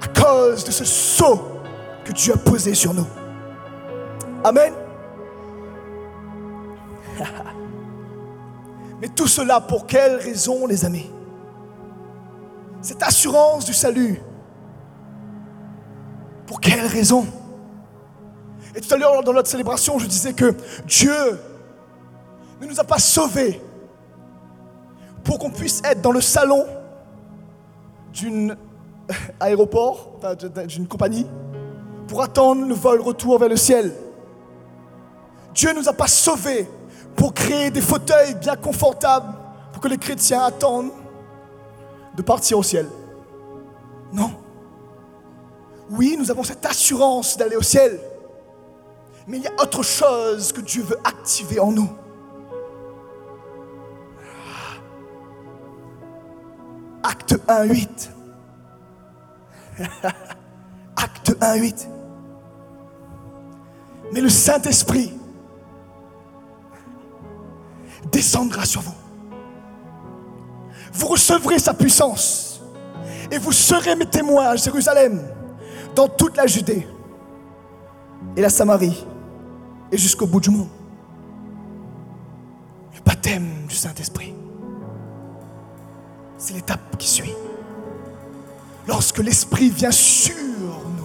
À 0.00 0.08
cause 0.20 0.64
de 0.64 0.70
ce 0.70 0.84
sceau 0.84 1.40
que 2.04 2.12
Dieu 2.12 2.34
a 2.34 2.36
posé 2.36 2.74
sur 2.74 2.94
nous. 2.94 3.06
Amen. 4.44 4.72
Mais 9.00 9.08
tout 9.08 9.26
cela 9.26 9.60
pour 9.60 9.86
quelle 9.86 10.16
raison, 10.16 10.66
les 10.66 10.84
amis? 10.84 11.10
Cette 12.80 13.02
assurance 13.02 13.64
du 13.64 13.74
salut. 13.74 14.20
Pour 16.46 16.60
quelle 16.60 16.86
raison? 16.86 17.26
Et 18.74 18.80
tout 18.80 18.94
à 18.94 18.96
l'heure, 18.96 19.22
dans 19.22 19.32
notre 19.32 19.50
célébration, 19.50 19.98
je 19.98 20.06
disais 20.06 20.32
que 20.32 20.54
Dieu 20.86 21.40
ne 22.60 22.66
nous 22.66 22.78
a 22.80 22.84
pas 22.84 22.98
sauvés 22.98 23.60
pour 25.28 25.38
qu'on 25.38 25.50
puisse 25.50 25.82
être 25.84 26.00
dans 26.00 26.10
le 26.10 26.22
salon 26.22 26.64
d'une 28.14 28.56
aéroport, 29.38 30.12
d'une 30.66 30.88
compagnie, 30.88 31.26
pour 32.06 32.22
attendre 32.22 32.66
le 32.66 32.72
vol 32.72 33.02
retour 33.02 33.38
vers 33.38 33.50
le 33.50 33.56
ciel. 33.58 33.92
Dieu 35.52 35.70
ne 35.74 35.80
nous 35.80 35.88
a 35.90 35.92
pas 35.92 36.06
sauvés 36.06 36.66
pour 37.14 37.34
créer 37.34 37.70
des 37.70 37.82
fauteuils 37.82 38.36
bien 38.36 38.56
confortables 38.56 39.34
pour 39.70 39.82
que 39.82 39.88
les 39.88 39.98
chrétiens 39.98 40.44
attendent 40.44 40.92
de 42.16 42.22
partir 42.22 42.58
au 42.58 42.62
ciel. 42.62 42.86
Non. 44.10 44.30
Oui, 45.90 46.16
nous 46.18 46.30
avons 46.30 46.42
cette 46.42 46.64
assurance 46.64 47.36
d'aller 47.36 47.56
au 47.56 47.62
ciel. 47.62 48.00
Mais 49.26 49.36
il 49.36 49.42
y 49.42 49.46
a 49.46 49.52
autre 49.60 49.82
chose 49.82 50.52
que 50.52 50.62
Dieu 50.62 50.84
veut 50.84 50.98
activer 51.04 51.60
en 51.60 51.70
nous. 51.70 51.90
Acte 57.02 57.36
1, 57.48 57.64
8. 57.64 58.10
Acte 60.96 61.36
1 61.40 61.46
à 61.46 61.56
8. 61.56 61.88
Mais 64.12 64.20
le 64.20 64.28
Saint-Esprit 64.28 65.12
descendra 68.10 68.64
sur 68.64 68.80
vous. 68.80 68.94
Vous 70.92 71.06
recevrez 71.06 71.58
sa 71.58 71.74
puissance 71.74 72.60
et 73.30 73.38
vous 73.38 73.52
serez 73.52 73.94
mes 73.94 74.06
témoins 74.06 74.48
à 74.48 74.56
Jérusalem, 74.56 75.22
dans 75.94 76.08
toute 76.08 76.36
la 76.36 76.46
Judée 76.46 76.86
et 78.36 78.40
la 78.40 78.50
Samarie 78.50 79.06
et 79.92 79.98
jusqu'au 79.98 80.26
bout 80.26 80.40
du 80.40 80.50
monde. 80.50 80.68
Le 82.94 83.00
baptême 83.02 83.66
du 83.68 83.74
Saint-Esprit, 83.74 84.34
c'est 86.38 86.54
l'étape 86.54 86.96
qui 86.96 87.08
suit. 87.08 87.34
Lorsque 88.86 89.18
l'Esprit 89.18 89.68
vient 89.68 89.90
sur 89.90 90.34
nous, 90.36 91.04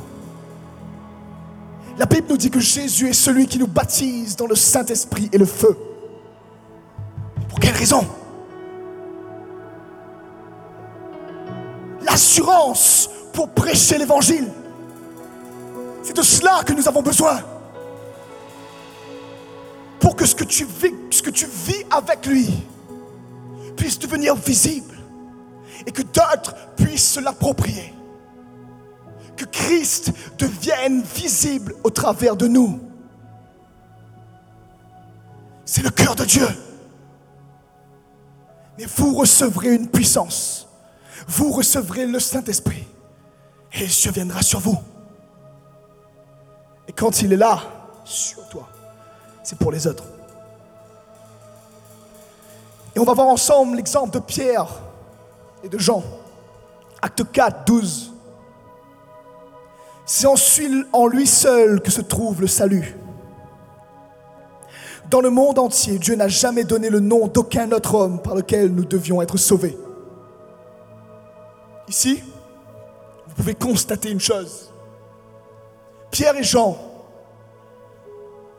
la 1.98 2.06
Bible 2.06 2.28
nous 2.30 2.38
dit 2.38 2.50
que 2.50 2.60
Jésus 2.60 3.10
est 3.10 3.14
celui 3.14 3.48
qui 3.48 3.60
nous 3.60 3.68
baptise 3.68 4.36
dans 4.36 4.48
le 4.48 4.56
Saint-Esprit 4.56 5.30
et 5.34 5.38
le 5.38 5.46
feu. 5.46 5.78
Pour 7.50 7.60
quelle 7.60 7.76
raison? 7.76 8.08
L'assurance 12.04 13.10
pour 13.34 13.50
prêcher 13.50 13.98
l'Évangile. 13.98 14.48
C'est 16.04 16.16
de 16.16 16.22
cela 16.22 16.64
que 16.64 16.74
nous 16.74 16.88
avons 16.88 17.02
besoin. 17.02 17.42
Pour 20.00 20.16
que 20.16 20.26
ce 20.26 20.36
que 20.36 20.44
tu 20.44 20.66
vis, 20.66 20.94
ce 21.12 21.22
que 21.22 21.30
tu 21.30 21.46
vis 21.46 21.86
avec 21.90 22.26
lui 22.26 22.50
puisse 23.76 23.98
devenir 23.98 24.36
visible 24.36 24.93
et 25.86 25.92
que 25.92 26.02
d'autres 26.02 26.56
puissent 26.76 27.14
se 27.14 27.20
l'approprier. 27.20 27.94
Que 29.36 29.46
Christ 29.46 30.12
devienne 30.38 31.02
visible 31.02 31.76
au 31.84 31.90
travers 31.90 32.36
de 32.36 32.48
nous. 32.48 32.80
C'est 35.66 35.82
le 35.82 35.90
cœur 35.90 36.16
de 36.16 36.26
Dieu. 36.26 36.48
Mais 38.78 38.86
vous 38.86 39.16
recevrez 39.16 39.74
une 39.74 39.88
puissance. 39.88 40.68
Vous 41.28 41.52
recevrez 41.52 42.06
le 42.06 42.20
Saint-Esprit. 42.20 42.86
Et 43.74 43.88
Dieu 43.88 44.12
viendra 44.12 44.42
sur 44.42 44.60
vous. 44.60 44.78
Et 46.88 46.92
quand 46.92 47.22
il 47.22 47.34
est 47.34 47.38
là, 47.38 47.62
sur 48.04 48.48
toi, 48.50 48.68
c'est 49.42 49.58
pour 49.58 49.72
les 49.72 49.88
autres. 49.88 50.04
Et 52.96 53.00
on 53.00 53.04
va 53.04 53.14
voir 53.14 53.28
ensemble 53.28 53.78
l'exemple 53.78 54.12
de 54.12 54.20
Pierre 54.20 54.68
et 55.64 55.70
de 55.70 55.78
Jean. 55.78 56.04
Acte 57.02 57.24
4, 57.32 57.66
12. 57.66 58.14
C'est 60.06 60.28
en 60.92 61.08
lui 61.08 61.26
seul 61.26 61.82
que 61.82 61.92
se 61.92 62.02
trouve 62.02 62.42
le 62.42 62.48
salut. 62.48 62.96
Dans 65.10 65.22
le 65.22 65.30
monde 65.30 65.60
entier, 65.60 66.00
Dieu 66.00 66.16
n'a 66.16 66.28
jamais 66.28 66.64
donné 66.64 66.90
le 66.90 67.00
nom 67.00 67.28
d'aucun 67.28 67.72
autre 67.72 67.96
homme 67.96 68.22
par 68.22 68.36
lequel 68.36 68.74
nous 68.74 68.86
devions 68.86 69.22
être 69.22 69.38
sauvés. 69.38 69.78
Ici, 71.88 72.24
vous 73.28 73.36
pouvez 73.36 73.56
constater 73.56 74.12
une 74.12 74.20
chose. 74.20 74.72
Pierre 76.10 76.36
et 76.36 76.44
Jean 76.44 76.78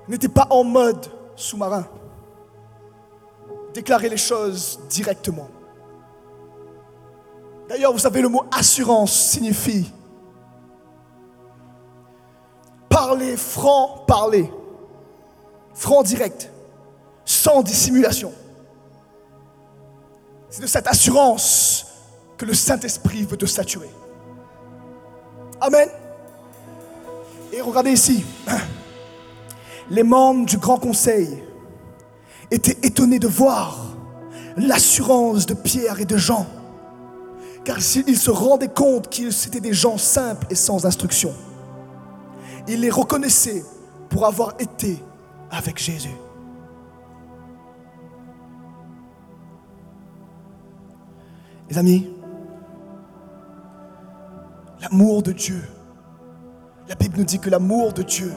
n'étaient 0.08 0.28
pas 0.28 0.46
en 0.50 0.64
mode 0.64 1.06
sous-marin. 1.36 1.86
Déclarer 3.72 4.08
les 4.08 4.16
choses 4.16 4.78
directement. 4.88 5.48
D'ailleurs, 7.68 7.92
vous 7.92 7.98
savez, 7.98 8.20
le 8.20 8.28
mot 8.28 8.44
assurance 8.50 9.12
signifie 9.12 9.90
parler 12.88 13.36
franc, 13.36 14.04
parler. 14.06 14.50
Franc 15.74 16.02
direct, 16.02 16.50
sans 17.24 17.62
dissimulation. 17.62 18.32
C'est 20.48 20.62
de 20.62 20.66
cette 20.68 20.86
assurance 20.86 21.86
que 22.36 22.44
le 22.44 22.54
Saint-Esprit 22.54 23.24
veut 23.24 23.36
te 23.36 23.46
saturer. 23.46 23.90
Amen. 25.60 25.88
Et 27.52 27.60
regardez 27.60 27.90
ici, 27.90 28.24
les 29.90 30.02
membres 30.02 30.46
du 30.46 30.58
Grand 30.58 30.78
Conseil 30.78 31.42
étaient 32.50 32.78
étonnés 32.86 33.18
de 33.18 33.28
voir 33.28 33.78
l'assurance 34.56 35.46
de 35.46 35.54
Pierre 35.54 36.00
et 36.00 36.04
de 36.04 36.16
Jean, 36.16 36.46
car 37.64 37.78
ils 38.06 38.18
se 38.18 38.30
rendaient 38.30 38.68
compte 38.68 39.08
qu'ils 39.08 39.32
étaient 39.46 39.60
des 39.60 39.72
gens 39.72 39.96
simples 39.98 40.46
et 40.50 40.54
sans 40.54 40.84
instruction. 40.84 41.32
Ils 42.68 42.80
les 42.80 42.90
reconnaissaient 42.90 43.64
pour 44.08 44.26
avoir 44.26 44.54
été 44.58 45.02
avec 45.50 45.78
Jésus. 45.78 46.14
Les 51.70 51.78
amis, 51.78 52.10
l'amour 54.80 55.22
de 55.22 55.32
Dieu, 55.32 55.62
la 56.88 56.94
Bible 56.94 57.18
nous 57.18 57.24
dit 57.24 57.38
que 57.38 57.48
l'amour 57.48 57.94
de 57.94 58.02
Dieu, 58.02 58.32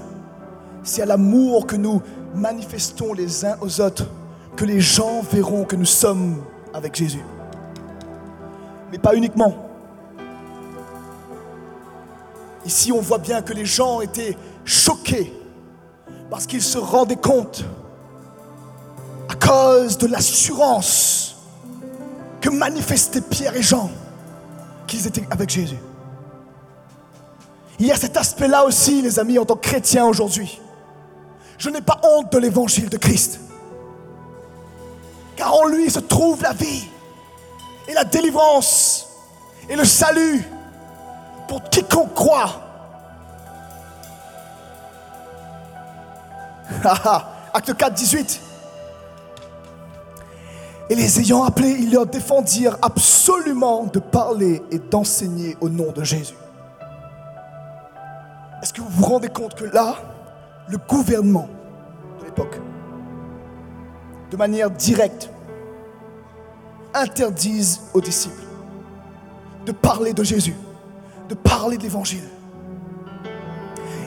c'est 0.84 1.02
à 1.02 1.06
l'amour 1.06 1.68
que 1.68 1.76
nous 1.76 2.02
manifestons 2.34 3.14
les 3.14 3.44
uns 3.44 3.58
aux 3.60 3.82
autres 3.82 4.10
que 4.56 4.64
les 4.64 4.80
gens 4.80 5.22
verront 5.22 5.66
que 5.66 5.76
nous 5.76 5.86
sommes 5.86 6.42
avec 6.74 6.96
Jésus. 6.96 7.24
Mais 8.92 8.98
pas 8.98 9.16
uniquement. 9.16 9.56
Ici, 12.66 12.92
on 12.92 13.02
voit 13.02 13.18
bien 13.18 13.42
que 13.42 13.54
les 13.54 13.66
gens 13.66 14.02
étaient 14.02 14.38
choqués 14.66 15.34
parce 16.30 16.46
qu'ils 16.46 16.62
se 16.62 16.78
rendaient 16.78 17.16
compte, 17.16 17.64
à 19.30 19.36
cause 19.36 19.98
de 19.98 20.08
l'assurance 20.08 21.38
que 22.42 22.50
manifestaient 22.50 23.22
Pierre 23.22 23.56
et 23.56 23.62
Jean, 23.62 23.90
qu'ils 24.86 25.08
étaient 25.08 25.28
avec 25.32 25.50
Jésus. 25.50 25.78
Il 27.80 27.86
y 27.86 27.92
a 27.92 27.96
cet 27.96 28.18
aspect-là 28.18 28.66
aussi, 28.66 29.02
les 29.02 29.20
amis, 29.20 29.38
en 29.38 29.46
tant 29.46 29.56
que 29.56 29.68
chrétien 29.68 30.06
aujourd'hui. 30.06 30.60
Je 31.58 31.70
n'ai 31.70 31.82
pas 31.82 32.00
honte 32.04 32.32
de 32.32 32.38
l'évangile 32.38 32.90
de 32.90 32.98
Christ. 32.98 33.40
Car 35.36 35.54
en 35.54 35.66
lui 35.68 35.90
se 35.90 36.00
trouve 36.00 36.42
la 36.42 36.54
vie 36.54 36.88
et 37.88 37.94
la 37.94 38.04
délivrance 38.04 39.08
et 39.70 39.76
le 39.76 39.86
salut 39.86 40.44
pour 41.48 41.64
quiconque 41.70 42.14
croit. 42.14 42.62
Acte 47.54 47.76
4, 47.76 47.94
18. 47.94 48.42
Et 50.90 50.96
les 50.96 51.20
ayant 51.20 51.44
appelés, 51.44 51.76
ils 51.80 51.92
leur 51.92 52.06
défendirent 52.06 52.78
absolument 52.82 53.86
de 53.86 54.00
parler 54.00 54.62
et 54.72 54.80
d'enseigner 54.80 55.58
au 55.60 55.70
nom 55.70 55.92
de 55.92 56.04
Jésus. 56.04 56.36
Est-ce 58.62 58.74
que 58.74 58.82
vous 58.82 58.90
vous 58.90 59.06
rendez 59.06 59.28
compte 59.28 59.56
que 59.56 59.66
là, 59.66 59.96
le 60.70 60.78
gouvernement 60.78 61.48
de 62.20 62.26
l'époque, 62.26 62.60
de 64.32 64.38
manière 64.38 64.72
directe, 64.72 65.30
interdise 66.98 67.82
aux 67.94 68.02
disciples 68.02 68.44
de 69.66 69.72
parler 69.72 70.14
de 70.14 70.24
Jésus, 70.24 70.56
de 71.30 71.36
parler 71.36 71.78
de 71.78 71.84
l'Évangile. 71.84 72.24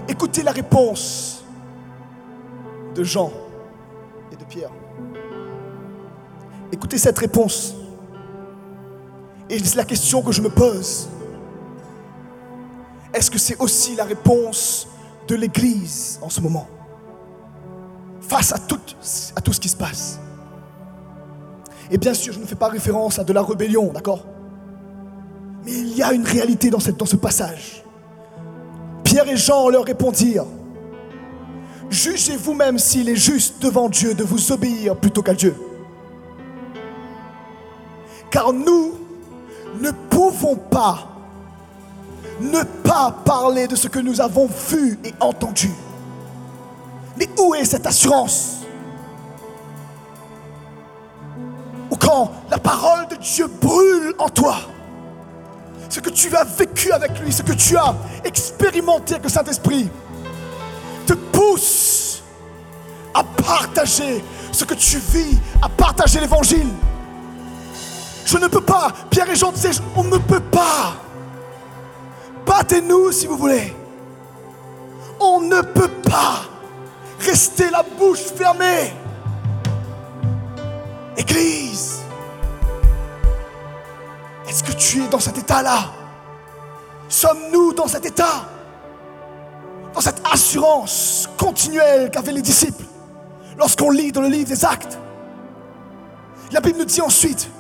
Écoutez 0.09 0.43
la 0.43 0.53
réponse 0.53 1.45
de 2.95 3.05
Jean 3.05 3.31
et 4.33 4.37
de 4.37 4.45
Pierre. 4.45 4.73
Écoutez 6.73 6.99
cette 6.99 7.19
réponse. 7.19 7.75
Et 9.49 9.59
c'est 9.59 9.77
la 9.77 9.85
question 9.85 10.23
que 10.23 10.33
je 10.33 10.41
me 10.41 10.49
pose. 10.49 11.09
Est-ce 13.13 13.31
que 13.31 13.39
c'est 13.39 13.61
aussi 13.61 13.97
la 13.97 14.05
réponse 14.05 14.89
de 15.27 15.35
l'Église 15.35 16.19
en 16.23 16.31
ce 16.31 16.41
moment 16.41 16.69
Face 18.21 18.53
à 18.53 18.59
tout, 18.59 18.81
à 19.35 19.41
tout 19.41 19.53
ce 19.53 19.61
qui 19.61 19.69
se 19.69 19.77
passe? 19.77 20.21
Et 21.91 21.99
bien 21.99 22.15
sûr, 22.15 22.33
je 22.33 22.39
ne 22.39 22.45
fais 22.45 22.55
pas 22.55 22.69
référence 22.69 23.19
à 23.19 23.25
de 23.25 23.33
la 23.33 23.43
rébellion, 23.43 23.93
d'accord? 23.93 24.25
Mais 25.65 25.73
il 25.73 25.97
y 25.97 26.03
a 26.03 26.13
une 26.13 26.25
réalité 26.25 26.71
dans, 26.71 26.79
ce 26.81 27.17
passage. 27.17 27.85
Pierre 29.05 29.29
et 29.29 29.37
Jean 29.37 29.69
leur 29.69 29.85
répondirent, 29.85 30.47
Jugez 31.91 32.37
vous-même 32.37 32.79
s'il 32.79 33.09
est 33.09 33.17
juste 33.17 33.61
devant 33.61 33.89
Dieu 33.89 34.15
de 34.15 34.23
vous 34.23 34.53
obéir 34.53 34.95
plutôt 34.95 35.23
qu'à 35.23 35.35
Dieu. 35.35 35.57
Car 38.31 38.53
nous 38.53 38.95
ne 39.81 39.91
pouvons 40.09 40.55
pas 40.55 41.09
ne 42.41 42.63
pas 42.63 43.15
parler 43.25 43.67
de 43.67 43.77
ce 43.77 43.89
que 43.89 43.99
nous 43.99 44.21
avons 44.21 44.49
vu 44.69 44.99
et 45.05 45.13
entendu. 45.21 45.71
Mais 47.19 47.29
où 47.39 47.55
est 47.55 47.65
cette 47.65 47.87
assurance? 47.87 48.60
Parole 52.71 53.09
de 53.09 53.17
Dieu 53.17 53.49
brûle 53.49 54.15
en 54.19 54.29
toi, 54.29 54.59
ce 55.89 55.99
que 55.99 56.11
tu 56.11 56.35
as 56.37 56.45
vécu 56.45 56.93
avec 56.93 57.19
lui, 57.19 57.33
ce 57.33 57.43
que 57.43 57.53
tu 57.53 57.77
as 57.77 57.93
expérimenté 58.25 59.15
avec 59.15 59.25
le 59.25 59.29
Saint-Esprit, 59.29 59.89
te 61.05 61.15
pousse 61.15 62.23
à 63.13 63.25
partager 63.25 64.23
ce 64.53 64.65
que 64.65 64.75
tu 64.75 64.99
vis, 64.99 65.37
à 65.61 65.69
partager 65.69 66.21
l'évangile. 66.21 66.69
Je 68.25 68.39
ne 68.39 68.47
peux 68.47 68.61
pas, 68.61 68.93
Pierre 69.11 69.29
et 69.29 69.35
Jean 69.35 69.51
disaient, 69.51 69.83
on 69.97 70.05
ne 70.05 70.19
peut 70.19 70.39
pas. 70.39 70.95
Battez-nous 72.47 73.11
si 73.11 73.27
vous 73.27 73.37
voulez. 73.37 73.75
On 75.19 75.41
ne 75.41 75.61
peut 75.61 75.91
pas 76.09 76.43
rester 77.19 77.69
la 77.71 77.83
bouche 77.83 78.27
fermée. 78.37 78.93
Église, 81.17 81.90
tu 84.81 85.05
es 85.05 85.09
dans 85.09 85.21
cet 85.21 85.39
état-là 85.39 85.93
Sommes-nous 87.09 87.75
dans 87.75 87.87
cet 87.87 88.07
état? 88.07 88.49
Dans 89.93 90.01
cette 90.01 90.23
assurance 90.33 91.29
continuelle 91.37 92.11
qu'avaient 92.11 92.33
les 92.33 92.43
disciples 92.43 92.85
lorsqu'on 93.59 93.91
lit 93.91 94.11
dans 94.11 94.23
le 94.23 94.29
livre 94.29 94.49
des 94.49 94.65
actes 94.65 94.99
La 96.53 96.61
Bible 96.61 96.79
nous 96.79 96.85
dit 96.85 97.01
ensuite, 97.01 97.51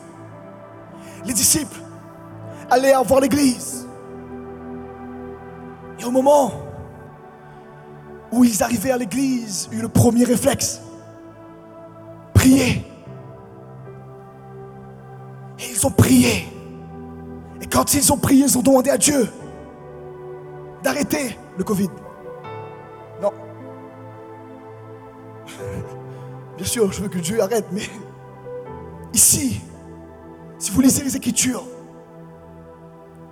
les 1.24 1.35
disciples 1.35 1.78
allaient 2.70 2.94
voir 3.04 3.20
l'église. 3.20 3.87
Et 5.98 6.04
au 6.04 6.11
moment 6.11 6.52
où 8.33 8.44
ils 8.44 8.62
arrivaient 8.62 8.92
à 8.92 8.96
l'église, 8.96 9.68
eu 9.72 9.83
le 9.83 9.88
premier 9.88 10.24
réflexe, 10.24 10.80
prier. 12.33 12.85
Et 15.59 15.70
ils 15.70 15.87
ont 15.87 15.90
prié. 15.90 16.60
Et 17.61 17.66
quand 17.66 17.94
ils 17.94 18.12
ont 18.12 18.16
prié, 18.16 18.44
ils 18.44 18.59
ont 18.59 18.62
demandé 18.62 18.90
à 18.90 18.99
Dieu 18.99 19.29
d'arrêter 20.83 21.38
le 21.59 21.64
Covid. 21.64 21.90
Non. 23.20 23.33
Bien 26.57 26.66
sûr, 26.66 26.92
je 26.92 27.03
veux 27.03 27.09
que 27.09 27.18
Dieu 27.18 27.42
arrête, 27.42 27.66
mais 27.73 27.88
ici, 29.12 29.61
si 30.59 30.70
vous 30.70 30.81
lisez 30.81 31.05
les 31.05 31.16
Écritures, 31.16 31.64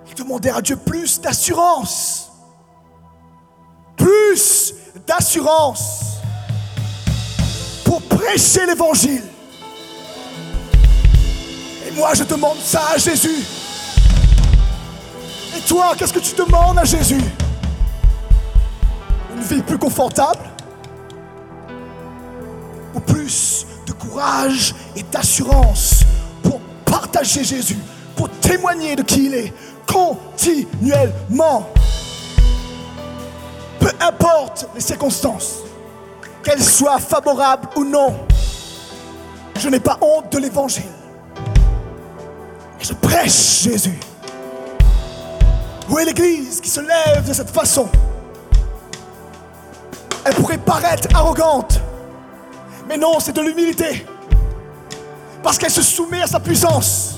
ils 0.07 0.15
demandaient 0.15 0.51
à 0.51 0.61
Dieu 0.61 0.75
plus 0.75 1.21
d'assurance. 1.21 2.31
Plus 3.95 4.73
d'assurance 5.05 6.17
pour 7.83 8.01
prêcher 8.03 8.65
l'évangile. 8.65 9.23
Et 11.87 11.91
moi, 11.91 12.13
je 12.13 12.23
demande 12.23 12.57
ça 12.59 12.81
à 12.93 12.97
Jésus. 12.97 13.45
Et 15.55 15.61
toi, 15.61 15.93
qu'est-ce 15.97 16.13
que 16.13 16.19
tu 16.19 16.35
demandes 16.35 16.77
à 16.77 16.85
Jésus? 16.85 17.21
Une 19.35 19.41
vie 19.41 19.61
plus 19.61 19.77
confortable? 19.77 20.41
Ou 22.93 22.99
plus 22.99 23.65
de 23.85 23.91
courage 23.93 24.75
et 24.95 25.03
d'assurance 25.03 26.03
pour 26.43 26.59
partager 26.85 27.43
Jésus, 27.43 27.77
pour 28.15 28.29
témoigner 28.29 28.95
de 28.95 29.03
qui 29.03 29.25
il 29.25 29.33
est 29.33 29.53
continuellement? 29.85 31.67
Peu 33.79 33.91
importe 33.99 34.67
les 34.75 34.81
circonstances, 34.81 35.59
qu'elles 36.43 36.63
soient 36.63 36.99
favorables 36.99 37.69
ou 37.75 37.85
non, 37.85 38.15
je 39.57 39.69
n'ai 39.69 39.79
pas 39.79 39.97
honte 40.01 40.31
de 40.31 40.37
l'évangile. 40.37 40.83
Je 42.79 42.93
prêche 42.93 43.63
Jésus. 43.63 43.99
Où 45.89 45.97
est 45.97 46.05
l'Église 46.05 46.61
qui 46.61 46.69
se 46.69 46.81
lève 46.81 47.27
de 47.27 47.33
cette 47.33 47.49
façon? 47.49 47.89
Elle 50.23 50.35
pourrait 50.35 50.59
paraître 50.59 51.07
arrogante, 51.15 51.81
mais 52.87 52.97
non, 52.97 53.19
c'est 53.19 53.33
de 53.33 53.41
l'humilité. 53.41 54.05
Parce 55.41 55.57
qu'elle 55.57 55.71
se 55.71 55.81
soumet 55.81 56.21
à 56.21 56.27
sa 56.27 56.39
puissance. 56.39 57.15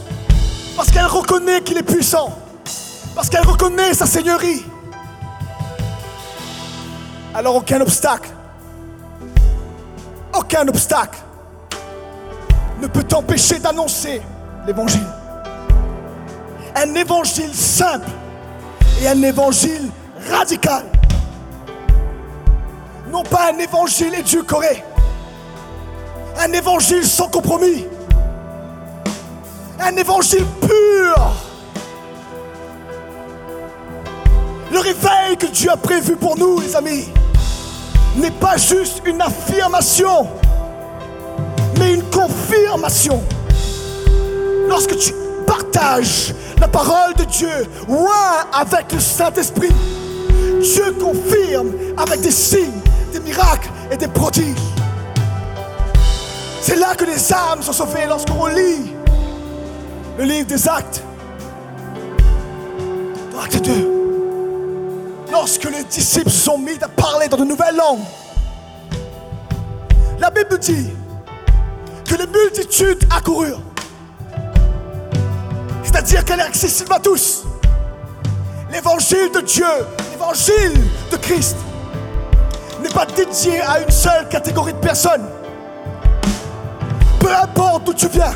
Parce 0.78 0.90
qu'elle 0.90 1.06
reconnaît 1.06 1.62
qu'il 1.62 1.78
est 1.78 1.84
puissant. 1.84 2.34
Parce 3.14 3.30
qu'elle 3.30 3.46
reconnaît 3.46 3.94
sa 3.94 4.06
seigneurie. 4.06 4.64
Alors 7.34 7.56
aucun 7.56 7.82
obstacle, 7.82 8.30
aucun 10.34 10.68
obstacle 10.68 11.20
ne 12.82 12.88
peut 12.88 13.04
t'empêcher 13.04 13.60
d'annoncer 13.60 14.22
l'évangile. 14.66 15.08
Un 16.76 16.94
évangile 16.96 17.54
simple 17.54 18.10
et 19.02 19.08
un 19.08 19.22
évangile 19.24 19.90
radical. 20.30 20.84
Non 23.12 23.24
pas 23.24 23.52
un 23.52 23.58
évangile 23.58 24.14
édulcoré, 24.14 24.84
un 26.40 26.52
évangile 26.54 27.06
sans 27.06 27.28
compromis, 27.28 27.86
un 29.80 29.96
évangile 29.96 30.46
pur. 30.62 31.32
Le 34.72 34.80
réveil 34.80 35.38
que 35.38 35.48
Dieu 35.48 35.70
a 35.70 35.76
prévu 35.76 36.16
pour 36.16 36.38
nous, 36.38 36.62
les 36.62 36.76
amis, 36.76 37.10
n'est 38.16 38.32
pas 38.32 38.56
juste 38.56 39.02
une 39.06 39.22
affirmation, 39.22 40.30
mais 41.78 41.96
une 41.96 42.04
confirmation. 42.04 43.22
Lorsque 44.70 44.98
tu 44.98 45.14
partages 45.46 46.34
la 46.62 46.68
parole 46.68 47.16
de 47.16 47.24
Dieu, 47.24 47.68
ouin 47.88 48.46
avec 48.54 48.94
le 48.94 49.00
Saint-Esprit, 49.00 49.74
Dieu 50.62 50.92
confirme 50.94 51.72
avec 51.98 52.22
des 52.22 52.30
signes, 52.32 52.80
des 53.12 53.20
miracles 53.20 53.70
et 53.90 53.98
des 53.98 54.08
prodiges. 54.08 54.56
C'est 56.62 56.76
là 56.76 56.94
que 56.96 57.06
les 57.06 57.34
âmes 57.34 57.64
sont 57.64 57.74
sauvées 57.74 58.06
lorsqu'on 58.08 58.46
lit 58.46 58.94
le 60.20 60.24
livre 60.24 60.46
des 60.46 60.68
actes. 60.68 61.04
Dans 63.34 63.40
Acte 63.40 63.66
2. 63.66 63.72
Lorsque 65.32 65.64
les 65.64 65.84
disciples 65.86 66.30
sont 66.30 66.60
mis 66.60 66.78
à 66.80 66.88
parler 66.88 67.28
dans 67.28 67.38
de 67.38 67.46
nouvelles 67.46 67.76
langues, 67.76 68.06
la 70.20 70.30
Bible 70.30 70.60
dit 70.60 70.90
que 72.08 72.16
les 72.16 72.28
multitudes 72.28 73.04
accoururent. 73.10 73.71
C'est-à-dire 75.84 76.24
qu'elle 76.26 76.40
est 76.40 76.44
accessible 76.44 76.94
à 76.94 77.00
tous. 77.00 77.44
L'évangile 78.72 79.32
de 79.34 79.42
Dieu, 79.42 79.66
l'évangile 80.12 80.74
de 81.12 81.18
Christ 81.18 81.58
n'est 82.82 82.90
pas 82.90 83.06
dédié 83.06 83.62
à 83.62 83.82
une 83.82 83.92
seule 83.92 84.28
catégorie 84.30 84.74
de 84.74 84.80
personnes. 84.80 85.28
Peu 87.20 87.34
importe 87.36 87.84
d'où 87.84 87.94
tu 87.94 88.08
viens, 88.08 88.34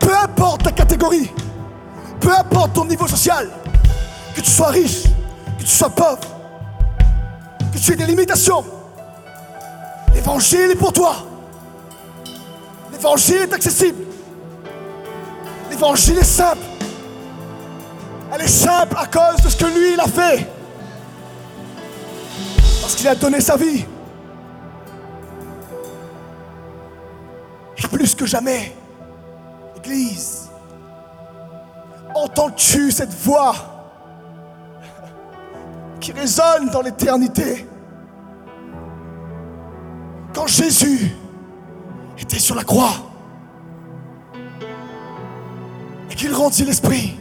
peu 0.00 0.12
importe 0.16 0.64
ta 0.64 0.72
catégorie, 0.72 1.30
peu 2.20 2.32
importe 2.32 2.72
ton 2.72 2.84
niveau 2.84 3.06
social, 3.06 3.48
que 4.34 4.40
tu 4.40 4.50
sois 4.50 4.68
riche, 4.68 5.04
que 5.58 5.62
tu 5.62 5.70
sois 5.70 5.90
pauvre, 5.90 6.18
que 7.72 7.78
tu 7.78 7.92
aies 7.92 7.96
des 7.96 8.06
limitations, 8.06 8.64
l'évangile 10.14 10.70
est 10.72 10.76
pour 10.76 10.92
toi. 10.92 11.16
L'évangile 12.90 13.42
est 13.42 13.52
accessible. 13.52 14.05
L'évangile 15.70 16.18
est 16.18 16.24
simple. 16.24 16.62
Elle 18.32 18.42
est 18.42 18.48
simple 18.48 18.96
à 18.98 19.06
cause 19.06 19.42
de 19.42 19.48
ce 19.48 19.56
que 19.56 19.66
lui, 19.66 19.94
il 19.94 20.00
a 20.00 20.06
fait. 20.06 20.46
Parce 22.80 22.94
qu'il 22.94 23.08
a 23.08 23.14
donné 23.14 23.40
sa 23.40 23.56
vie. 23.56 23.84
Et 27.78 27.88
plus 27.88 28.14
que 28.14 28.26
jamais, 28.26 28.74
Église, 29.76 30.48
entends-tu 32.14 32.90
cette 32.90 33.14
voix 33.14 33.54
qui 36.00 36.12
résonne 36.12 36.68
dans 36.70 36.82
l'éternité? 36.82 37.66
Quand 40.34 40.46
Jésus 40.46 41.12
était 42.18 42.38
sur 42.38 42.54
la 42.54 42.64
croix 42.64 42.92
qu'il 46.16 46.32
rendit 46.32 46.64
l'esprit, 46.64 47.18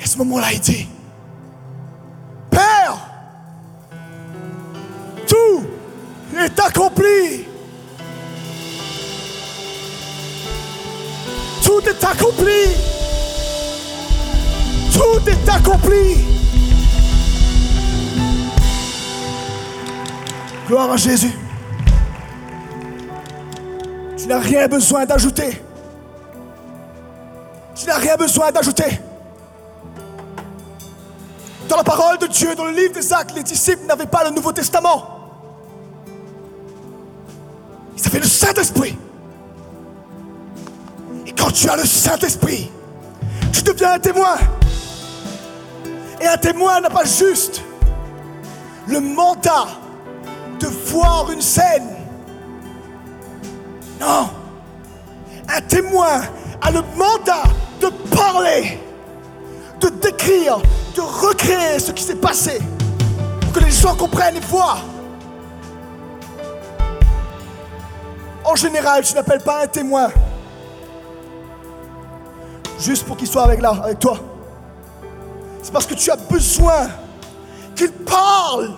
et 0.00 0.06
ce 0.06 0.16
moment-là, 0.18 0.52
il 0.52 0.60
dit, 0.60 0.88
Père, 2.50 2.96
tout 5.26 5.64
est 6.38 6.60
accompli. 6.60 7.44
Tout 11.64 11.80
est 11.86 12.04
accompli. 12.04 12.62
Tout 14.92 15.28
est 15.28 15.48
accompli. 15.48 16.24
Gloire 20.66 20.92
à 20.92 20.96
Jésus. 20.96 21.32
Tu 24.16 24.26
n'as 24.26 24.38
rien 24.38 24.68
besoin 24.68 25.04
d'ajouter. 25.04 25.62
Tu 27.78 27.86
n'as 27.86 27.98
rien 27.98 28.16
besoin 28.16 28.50
d'ajouter. 28.50 29.00
Dans 31.68 31.76
la 31.76 31.84
parole 31.84 32.18
de 32.18 32.26
Dieu, 32.26 32.52
dans 32.56 32.64
le 32.64 32.72
livre 32.72 32.92
des 32.92 33.12
actes, 33.12 33.36
les 33.36 33.44
disciples 33.44 33.86
n'avaient 33.86 34.06
pas 34.06 34.24
le 34.24 34.30
Nouveau 34.30 34.52
Testament. 34.52 35.04
Ils 37.96 38.06
avaient 38.06 38.18
le 38.18 38.26
Saint-Esprit. 38.26 38.98
Et 41.24 41.32
quand 41.32 41.52
tu 41.52 41.68
as 41.68 41.76
le 41.76 41.84
Saint-Esprit, 41.84 42.68
tu 43.52 43.62
deviens 43.62 43.92
un 43.92 43.98
témoin. 44.00 44.36
Et 46.20 46.26
un 46.26 46.36
témoin 46.36 46.80
n'a 46.80 46.90
pas 46.90 47.04
juste 47.04 47.62
le 48.88 48.98
mandat 48.98 49.68
de 50.58 50.66
voir 50.66 51.30
une 51.30 51.42
scène. 51.42 51.86
Non. 54.00 54.30
Un 55.48 55.60
témoin 55.60 56.22
a 56.60 56.70
le 56.72 56.82
mandat 56.96 57.44
de 57.80 57.88
parler, 58.14 58.80
de 59.80 59.88
décrire, 59.88 60.58
de 60.94 61.00
recréer 61.00 61.78
ce 61.78 61.92
qui 61.92 62.02
s'est 62.02 62.16
passé. 62.16 62.60
Pour 63.40 63.52
que 63.52 63.60
les 63.60 63.70
gens 63.70 63.94
comprennent 63.94 64.36
et 64.36 64.40
voient. 64.40 64.78
En 68.44 68.54
général, 68.54 69.04
tu 69.04 69.14
n'appelles 69.14 69.42
pas 69.42 69.62
un 69.64 69.66
témoin 69.66 70.08
juste 72.78 73.04
pour 73.04 73.16
qu'il 73.16 73.26
soit 73.26 73.42
avec 73.42 73.60
là, 73.60 73.74
avec 73.82 73.98
toi. 73.98 74.18
C'est 75.62 75.72
parce 75.72 75.86
que 75.86 75.94
tu 75.94 76.10
as 76.10 76.16
besoin 76.16 76.88
qu'il 77.74 77.92
parle. 77.92 78.74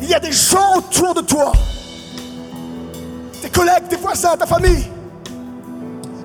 Il 0.00 0.08
y 0.08 0.14
a 0.14 0.20
des 0.20 0.32
gens 0.32 0.78
autour 0.78 1.14
de 1.14 1.20
toi, 1.22 1.52
tes 3.40 3.48
collègues, 3.48 3.88
tes 3.88 3.96
voisins, 3.96 4.36
ta 4.36 4.46
famille. 4.46 4.90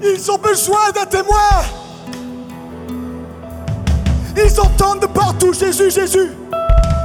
Ils 0.01 0.31
ont 0.31 0.37
besoin 0.37 0.91
d'un 0.93 1.05
témoin. 1.05 1.63
Ils 4.37 4.59
entendent 4.59 5.01
de 5.01 5.07
partout 5.07 5.53
Jésus, 5.53 5.91
Jésus. 5.91 6.31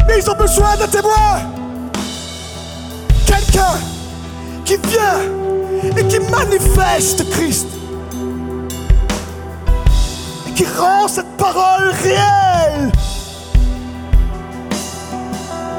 Mais 0.07 0.19
ils 0.19 0.31
ont 0.31 0.37
besoin 0.37 0.77
d'un 0.77 0.87
témoin. 0.87 1.41
Quelqu'un 3.27 3.79
qui 4.65 4.77
vient 4.77 5.21
et 5.97 6.07
qui 6.07 6.21
manifeste 6.21 7.29
Christ. 7.31 7.67
Et 10.49 10.53
qui 10.53 10.65
rend 10.79 11.09
cette 11.09 11.37
parole 11.37 11.91
réelle. 12.03 12.93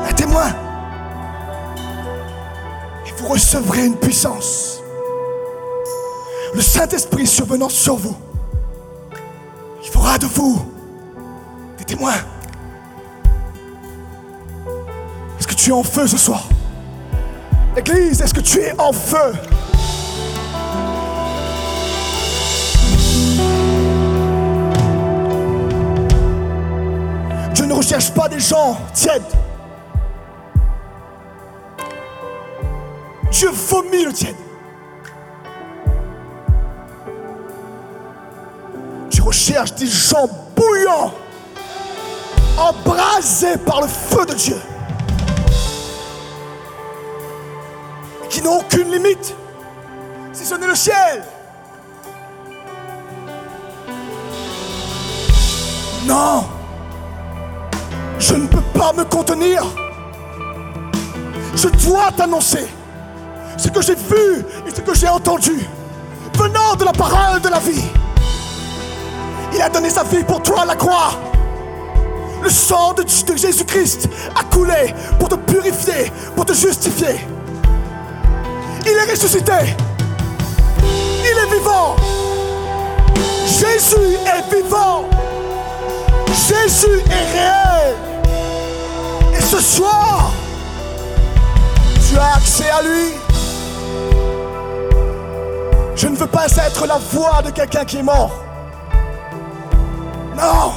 Un 0.10 0.14
témoin. 0.14 0.50
Et 3.08 3.12
vous 3.18 3.28
recevrez 3.28 3.86
une 3.86 3.96
puissance. 3.96 4.82
Le 6.56 6.62
Saint-Esprit 6.62 7.28
survenant 7.28 7.68
sur 7.68 7.98
vous. 7.98 8.16
Il 9.84 9.90
fera 9.90 10.18
de 10.18 10.26
vous 10.26 10.66
des 11.78 11.84
témoins. 11.84 12.14
Est-ce 15.38 15.48
que 15.48 15.54
tu 15.54 15.72
es 15.72 15.74
en 15.74 15.84
feu 15.84 16.08
ce 16.08 16.18
soir? 16.18 16.48
Église, 17.76 18.22
est-ce 18.22 18.34
que 18.34 18.40
tu 18.40 18.60
es 18.60 18.74
en 18.80 18.94
feu? 18.94 19.34
Dieu 27.54 27.66
ne 27.66 27.74
recherche 27.74 28.14
pas 28.14 28.30
des 28.30 28.40
gens 28.40 28.78
tièdes. 28.94 29.24
Dieu 33.30 33.50
vomit 33.50 34.06
le 34.06 34.14
tiède. 34.14 34.36
Tu 39.26 39.30
recherches 39.30 39.74
des 39.74 39.88
gens 39.88 40.30
bouillants, 40.56 41.12
embrasés 42.60 43.58
par 43.58 43.82
le 43.82 43.88
feu 43.88 44.24
de 44.28 44.36
Dieu. 44.36 44.62
qui 48.30 48.44
n'ont 48.44 48.60
aucune 48.60 48.92
limite, 48.92 49.34
si 50.32 50.46
ce 50.46 50.54
n'est 50.54 50.68
le 50.68 50.76
ciel. 50.76 51.24
Non, 56.06 56.46
je 58.20 58.36
ne 58.36 58.46
peux 58.46 58.62
pas 58.78 58.94
me 58.94 59.06
contenir. 59.06 59.64
Je 61.56 61.70
dois 61.88 62.12
t'annoncer 62.16 62.68
ce 63.58 63.70
que 63.70 63.82
j'ai 63.82 63.96
vu 63.96 64.46
et 64.68 64.70
ce 64.70 64.82
que 64.82 64.94
j'ai 64.94 65.08
entendu 65.08 65.68
venant 66.38 66.76
de 66.76 66.86
la 66.86 66.92
parole 66.92 67.42
de 67.42 67.50
la 67.50 67.60
vie. 67.60 68.05
Il 69.56 69.62
a 69.62 69.70
donné 69.70 69.90
sa 69.90 70.04
vie 70.04 70.24
pour 70.24 70.44
toi 70.44 70.64
à 70.64 70.66
la 70.66 70.76
croix. 70.76 71.14
Le 72.44 72.50
sang 72.50 72.94
de, 72.94 73.06
Jésus-Christ 73.08 74.10
a 74.38 74.44
coulé 74.54 74.94
pour 75.18 75.30
te 75.30 75.36
purifier, 75.36 76.12
pour 76.36 76.46
te 76.46 76.54
justifier. 76.54 77.26
Il 78.86 78.92
est 78.92 79.12
ressuscité. 79.12 79.54
Il 80.84 81.38
est 81.38 81.58
vivant. 81.58 81.96
Jésus 83.46 84.18
est 84.26 84.56
vivant. 84.56 85.06
Jésus 86.28 87.02
est 87.10 87.38
réel. 87.38 87.96
Et 89.38 89.42
ce 89.42 89.62
soir, 89.62 90.32
tu 92.10 92.18
as 92.18 92.36
accès 92.36 92.70
à 92.70 92.82
lui. 92.82 93.14
Je 95.96 96.08
ne 96.08 96.16
veux 96.18 96.28
pas 96.28 96.46
être 96.46 96.86
la 96.86 96.98
voix 96.98 97.42
de 97.42 97.52
quelqu'un 97.52 97.86
qui 97.86 97.98
est 97.98 98.04
mort. 98.04 98.45
Non. 100.36 100.74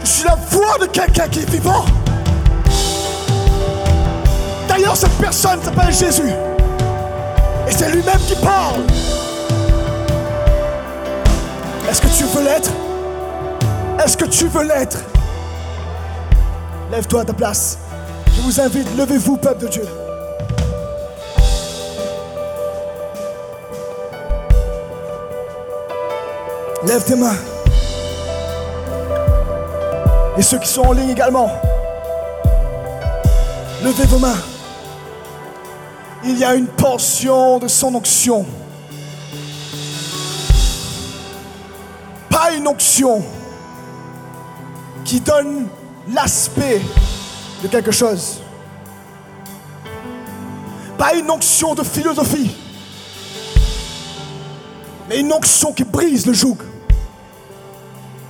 Je 0.00 0.06
suis 0.06 0.24
la 0.24 0.34
voix 0.34 0.78
de 0.80 0.86
quelqu'un 0.86 1.28
qui 1.28 1.40
est 1.40 1.50
vivant. 1.50 1.84
D'ailleurs, 4.68 4.96
cette 4.96 5.16
personne 5.18 5.62
s'appelle 5.62 5.92
Jésus. 5.92 6.32
Et 7.68 7.72
c'est 7.72 7.90
lui-même 7.90 8.18
qui 8.26 8.34
parle. 8.36 8.82
Est-ce 11.88 12.00
que 12.00 12.08
tu 12.08 12.24
veux 12.24 12.44
l'être? 12.44 12.70
Est-ce 14.02 14.16
que 14.16 14.24
tu 14.24 14.46
veux 14.48 14.64
l'être? 14.64 14.98
Lève-toi 16.90 17.20
à 17.20 17.24
ta 17.24 17.32
place. 17.32 17.78
Je 18.34 18.40
vous 18.42 18.60
invite, 18.60 18.88
levez-vous, 18.96 19.36
peuple 19.36 19.62
de 19.62 19.68
Dieu. 19.68 19.99
Lève 26.90 27.04
tes 27.04 27.14
mains. 27.14 27.36
Et 30.36 30.42
ceux 30.42 30.58
qui 30.58 30.66
sont 30.66 30.80
en 30.80 30.90
ligne 30.90 31.10
également, 31.10 31.48
levez 33.84 34.06
vos 34.06 34.18
mains. 34.18 34.42
Il 36.24 36.36
y 36.36 36.42
a 36.42 36.56
une 36.56 36.66
portion 36.66 37.60
de 37.60 37.68
son 37.68 37.94
onction. 37.94 38.44
Pas 42.28 42.50
une 42.54 42.66
onction 42.66 43.22
qui 45.04 45.20
donne 45.20 45.68
l'aspect 46.12 46.80
de 47.62 47.68
quelque 47.68 47.92
chose. 47.92 48.40
Pas 50.98 51.14
une 51.14 51.30
onction 51.30 51.76
de 51.76 51.84
philosophie, 51.84 52.50
mais 55.08 55.20
une 55.20 55.32
onction 55.32 55.72
qui 55.72 55.84
brise 55.84 56.26
le 56.26 56.32
joug. 56.32 56.56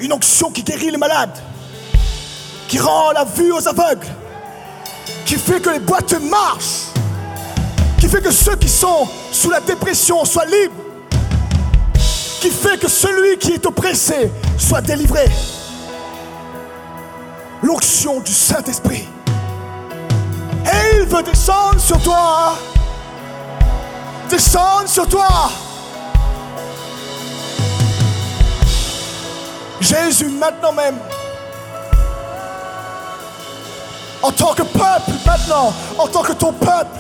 Une 0.01 0.15
onction 0.15 0.51
qui 0.51 0.63
guérit 0.63 0.91
les 0.91 0.97
malades, 0.97 1.39
qui 2.69 2.79
rend 2.79 3.13
la 3.13 3.25
vue 3.25 3.53
aux 3.53 3.69
aveugles, 3.69 4.07
qui 5.27 5.35
fait 5.35 5.61
que 5.61 5.69
les 5.69 5.79
boîtes 5.79 6.19
marchent, 6.23 6.89
qui 7.99 8.09
fait 8.09 8.23
que 8.23 8.31
ceux 8.31 8.57
qui 8.57 8.69
sont 8.69 9.07
sous 9.31 9.51
la 9.51 9.61
dépression 9.61 10.25
soient 10.25 10.47
libres, 10.47 10.75
qui 12.41 12.49
fait 12.49 12.79
que 12.79 12.89
celui 12.89 13.37
qui 13.37 13.53
est 13.53 13.67
oppressé 13.67 14.33
soit 14.59 14.81
délivré. 14.81 15.27
L'onction 17.63 18.21
du 18.21 18.33
Saint-Esprit. 18.33 19.07
Et 20.65 20.97
il 20.97 21.05
veut 21.05 21.23
descendre 21.23 21.79
sur 21.79 22.01
toi. 22.03 22.55
Descendre 24.31 24.89
sur 24.89 25.07
toi. 25.07 25.51
Jésus, 29.90 30.29
maintenant 30.29 30.72
même, 30.72 30.96
en 34.22 34.31
tant 34.31 34.55
que 34.55 34.62
peuple, 34.62 35.11
maintenant, 35.26 35.72
en 35.98 36.07
tant 36.07 36.22
que 36.22 36.33
ton 36.33 36.53
peuple, 36.53 36.98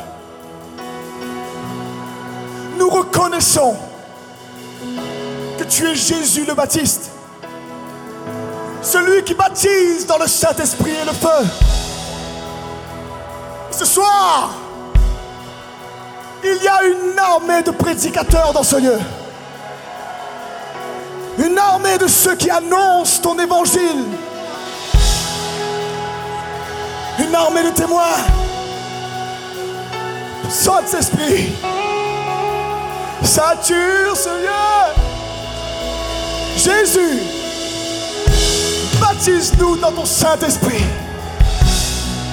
nous 2.76 2.90
reconnaissons 2.90 3.76
que 5.56 5.64
tu 5.64 5.86
es 5.86 5.94
Jésus 5.94 6.44
le 6.44 6.54
Baptiste, 6.54 7.12
celui 8.82 9.22
qui 9.22 9.34
baptise 9.34 10.04
dans 10.06 10.18
le 10.18 10.26
Saint-Esprit 10.26 10.90
et 10.90 11.04
le 11.04 11.12
feu. 11.12 11.46
Ce 13.70 13.84
soir, 13.84 14.50
Il 16.42 16.62
y 16.62 16.68
a 16.68 16.82
une 16.84 17.18
armée 17.18 17.62
de 17.62 17.70
prédicateurs 17.70 18.52
dans 18.52 18.62
ce 18.62 18.76
lieu. 18.76 18.98
Une 21.44 21.56
armée 21.58 21.96
de 21.96 22.06
ceux 22.06 22.34
qui 22.34 22.50
annoncent 22.50 23.22
ton 23.22 23.38
évangile. 23.38 24.04
Une 27.18 27.34
armée 27.34 27.62
de 27.62 27.70
témoins. 27.70 28.18
Saint-Esprit, 30.50 31.52
sature 33.22 34.16
ce 34.16 34.28
lieu. 34.28 35.00
Jésus, 36.56 37.22
baptise-nous 39.00 39.76
dans 39.76 39.92
ton 39.92 40.04
Saint-Esprit. 40.04 40.84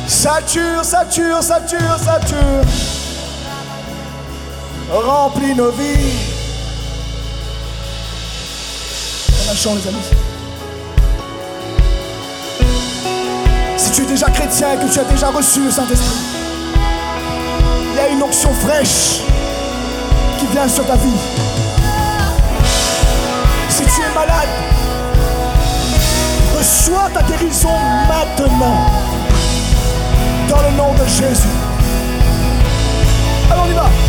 Sature, 0.07 0.83
sature, 0.83 1.43
sature, 1.43 1.97
sature. 2.03 2.63
Remplis 4.91 5.53
nos 5.53 5.71
vies. 5.71 6.26
On 9.47 9.51
a 9.51 9.55
chant, 9.55 9.75
les 9.75 9.87
amis. 9.87 9.97
Si 13.77 13.91
tu 13.91 14.01
es 14.01 14.05
déjà 14.05 14.29
chrétien 14.29 14.73
et 14.73 14.77
que 14.77 14.91
tu 14.91 14.99
as 14.99 15.05
déjà 15.05 15.29
reçu 15.29 15.63
le 15.63 15.71
Saint-Esprit, 15.71 16.17
il 17.91 17.95
y 17.95 17.99
a 17.99 18.09
une 18.09 18.21
onction 18.21 18.51
fraîche 18.53 19.21
qui 20.39 20.47
vient 20.47 20.67
sur 20.67 20.85
ta 20.85 20.95
vie. 20.95 21.09
Si 23.69 23.83
tu 23.83 24.01
es 24.01 24.13
malade, 24.13 24.49
reçois 26.57 27.09
ta 27.13 27.21
guérison 27.23 27.69
maintenant. 28.07 28.81
Dans 30.49 30.61
le 30.61 30.71
nom 30.77 30.93
de 30.93 31.05
Jésus. 31.05 31.47
Alors 33.49 33.65
on 33.65 33.69
y 33.69 33.73
va. 33.73 34.06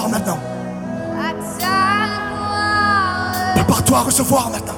Recevoir 0.00 0.08
maintenant. 0.08 0.38
Prépare-toi 3.54 3.98
à 3.98 4.02
recevoir 4.02 4.50
maintenant. 4.50 4.74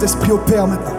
Saint-Esprit 0.00 0.30
opère 0.30 0.66
maintenant. 0.66 0.94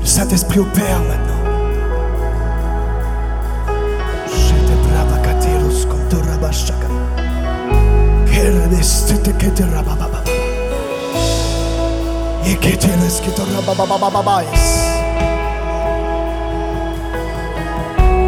Le 0.00 0.04
Saint-Esprit 0.04 0.58
opère 0.58 0.98
maintenant. 0.98 1.30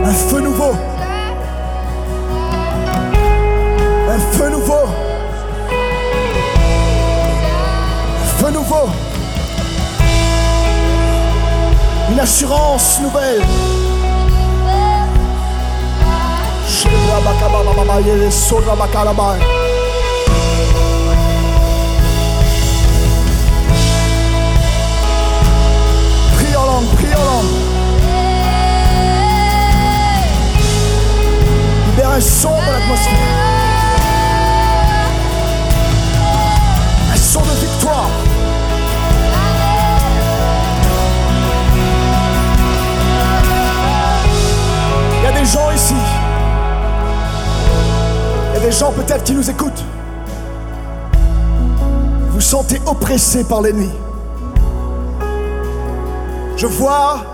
Un 0.05 0.13
feu 0.13 0.41
nouveau. 0.41 0.92
Un 4.13 4.19
feu 4.19 4.51
nouveau. 4.51 4.85
Feu 8.37 8.51
nouveau. 8.51 8.91
Une 12.11 12.21
assurance 12.21 13.01
nouvelle. 13.01 13.41
Prie 26.37 26.55
en 26.55 26.67
langue, 26.67 26.89
prie 26.97 27.15
en 27.15 27.25
langue. 27.25 27.53
Libère 31.87 32.11
un 32.11 32.21
son 32.21 32.51
dans 32.51 32.73
l'atmosphère. 32.73 33.42
Il 45.19 45.25
y 45.25 45.27
a 45.27 45.33
des 45.33 45.45
gens 45.45 45.71
ici. 45.73 45.95
Il 48.51 48.55
y 48.55 48.57
a 48.57 48.61
des 48.61 48.73
gens 48.73 48.93
peut-être 48.93 49.25
qui 49.25 49.35
nous 49.35 49.51
écoutent. 49.51 49.85
Vous 52.31 52.41
sentez 52.41 52.81
oppressé 52.87 53.43
par 53.45 53.63
l'ennemi. 53.63 53.91
Je 56.57 56.67
vois 56.67 57.25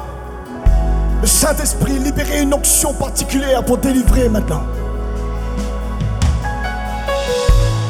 le 1.20 1.26
Saint-Esprit 1.26 1.98
libérer 1.98 2.40
une 2.40 2.54
onction 2.54 2.94
particulière 2.94 3.62
pour 3.64 3.76
délivrer 3.78 4.30
maintenant. 4.30 4.62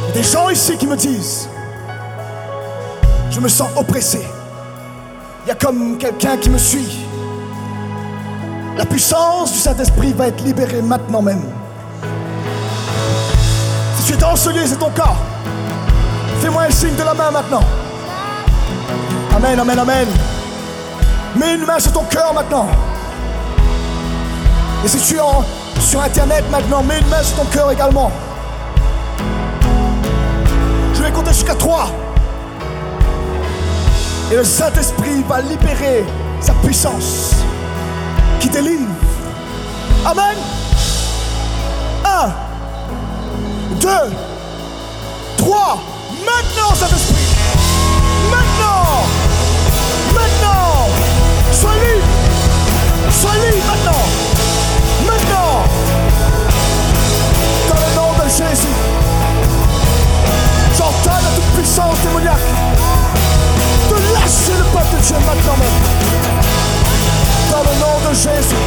Il 0.03 0.09
y 0.09 0.11
a 0.11 0.15
des 0.15 0.23
gens 0.23 0.49
ici 0.49 0.77
qui 0.77 0.87
me 0.87 0.97
disent, 0.97 1.49
je 3.31 3.41
me 3.41 3.49
sens 3.49 3.69
oppressé. 3.77 4.27
Il 5.45 5.49
y 5.49 5.53
a 5.53 5.55
comme 5.55 5.99
quelqu'un 5.99 6.37
qui 6.37 6.51
me 6.51 6.59
suit. 6.59 7.07
La 8.77 8.85
puissance 8.85 9.53
du 9.53 9.59
Saint-Esprit 9.59 10.13
va 10.13 10.29
être 10.29 10.43
libérée 10.45 10.83
maintenant 10.83 11.23
même. 11.23 11.43
Si 13.97 14.05
tu 14.05 14.13
es 14.15 14.17
dans 14.17 14.37
ce 14.37 14.51
lieu, 14.51 14.63
c'est 14.67 14.79
ton 14.79 14.91
cas. 14.91 15.15
Fais-moi 16.41 16.63
un 16.63 16.71
signe 16.71 16.95
de 16.95 17.03
la 17.03 17.15
main 17.15 17.31
maintenant. 17.31 17.65
Amen, 19.35 19.59
amen, 19.59 19.79
amen. 19.79 20.09
Mets 21.37 21.55
une 21.55 21.67
main 21.67 21.79
sur 21.79 21.93
ton 21.93 22.05
cœur 22.05 22.33
maintenant. 22.33 22.69
Et 24.85 24.89
si 24.89 24.99
tu 24.99 25.17
es 25.17 25.81
sur 25.81 26.01
Internet 26.01 26.45
maintenant, 26.51 26.83
mets 26.83 27.01
une 27.01 27.09
main 27.09 27.23
sur 27.23 27.37
ton 27.37 27.45
cœur 27.47 27.71
également. 27.73 28.11
Je 30.95 31.03
vais 31.03 31.11
compter 31.11 31.33
jusqu'à 31.33 31.55
3. 31.55 31.91
Et 34.31 34.37
le 34.37 34.45
Saint-Esprit 34.45 35.25
va 35.27 35.41
libérer 35.41 36.05
sa 36.39 36.53
puissance 36.55 37.35
qui 38.39 38.51
délivre. 38.51 38.85
Amen. 40.05 40.37
1, 42.05 42.33
2, 43.81 43.89
3. 45.39 45.83
Maintenant, 46.27 46.75
Saint-Esprit. 46.75 47.17
Maintenant. 48.31 49.07
Maintenant. 50.13 50.89
Sois 51.51 51.75
libre. 51.77 52.07
Sois 53.11 53.33
libre 53.33 53.65
maintenant. 53.67 54.05
Maintenant. 55.07 55.65
Dans 57.71 57.81
le 57.81 57.97
nom 57.97 58.25
de 58.25 58.29
Jésus. 58.29 58.77
J'entends 60.77 61.17
la 61.17 61.31
toute 61.35 61.55
puissance 61.57 61.99
démoniaque 62.03 62.88
lâcher 64.29 64.53
le 64.53 64.65
peuple 64.65 64.97
de 64.97 65.03
Dieu 65.03 65.17
maintenant. 65.27 65.55
Dans 67.51 67.63
le 67.63 67.75
nom 67.81 67.99
de 68.09 68.15
Jésus. 68.15 68.65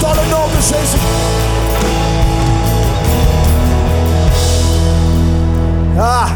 Dans 0.00 0.12
le 0.12 0.24
nom 0.30 0.46
de 0.48 0.60
Jésus. 0.60 1.00
Ah. 5.98 6.28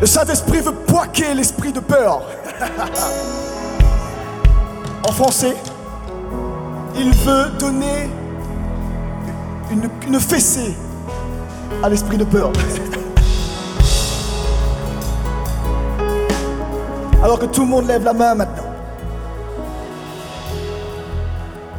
Le 0.00 0.06
Saint-Esprit 0.06 0.60
veut 0.60 0.72
poiquer 0.72 1.34
l'esprit 1.34 1.72
de 1.72 1.80
peur. 1.80 2.22
en 5.08 5.12
français, 5.12 5.56
il 6.96 7.12
veut 7.12 7.50
donner 7.58 8.10
une, 9.70 9.88
une 10.08 10.20
fessée 10.20 10.76
à 11.82 11.88
l'esprit 11.88 12.18
de 12.18 12.24
peur. 12.24 12.52
Alors 17.22 17.38
que 17.38 17.46
tout 17.46 17.60
le 17.60 17.68
monde 17.68 17.86
lève 17.86 18.04
la 18.04 18.12
main 18.12 18.34
maintenant. 18.34 18.64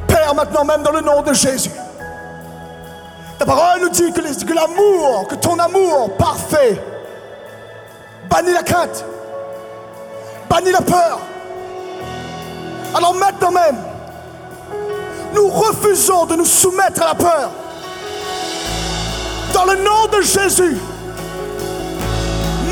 Père, 0.07 0.33
maintenant 0.33 0.63
même 0.63 0.83
dans 0.83 0.91
le 0.91 1.01
nom 1.01 1.21
de 1.21 1.33
Jésus. 1.33 1.71
Ta 3.37 3.45
parole 3.45 3.81
nous 3.81 3.89
dit 3.89 4.13
que, 4.13 4.53
l'amour, 4.53 5.27
que 5.27 5.35
ton 5.35 5.59
amour 5.59 6.15
parfait, 6.17 6.81
bannit 8.29 8.53
la 8.53 8.63
crainte, 8.63 9.03
bannit 10.49 10.71
la 10.71 10.81
peur. 10.81 11.19
Alors 12.95 13.13
maintenant 13.15 13.51
même, 13.51 13.77
nous 15.33 15.49
refusons 15.49 16.25
de 16.25 16.35
nous 16.35 16.45
soumettre 16.45 17.01
à 17.01 17.07
la 17.07 17.15
peur. 17.15 17.51
Dans 19.53 19.65
le 19.65 19.75
nom 19.75 20.07
de 20.11 20.21
Jésus, 20.21 20.77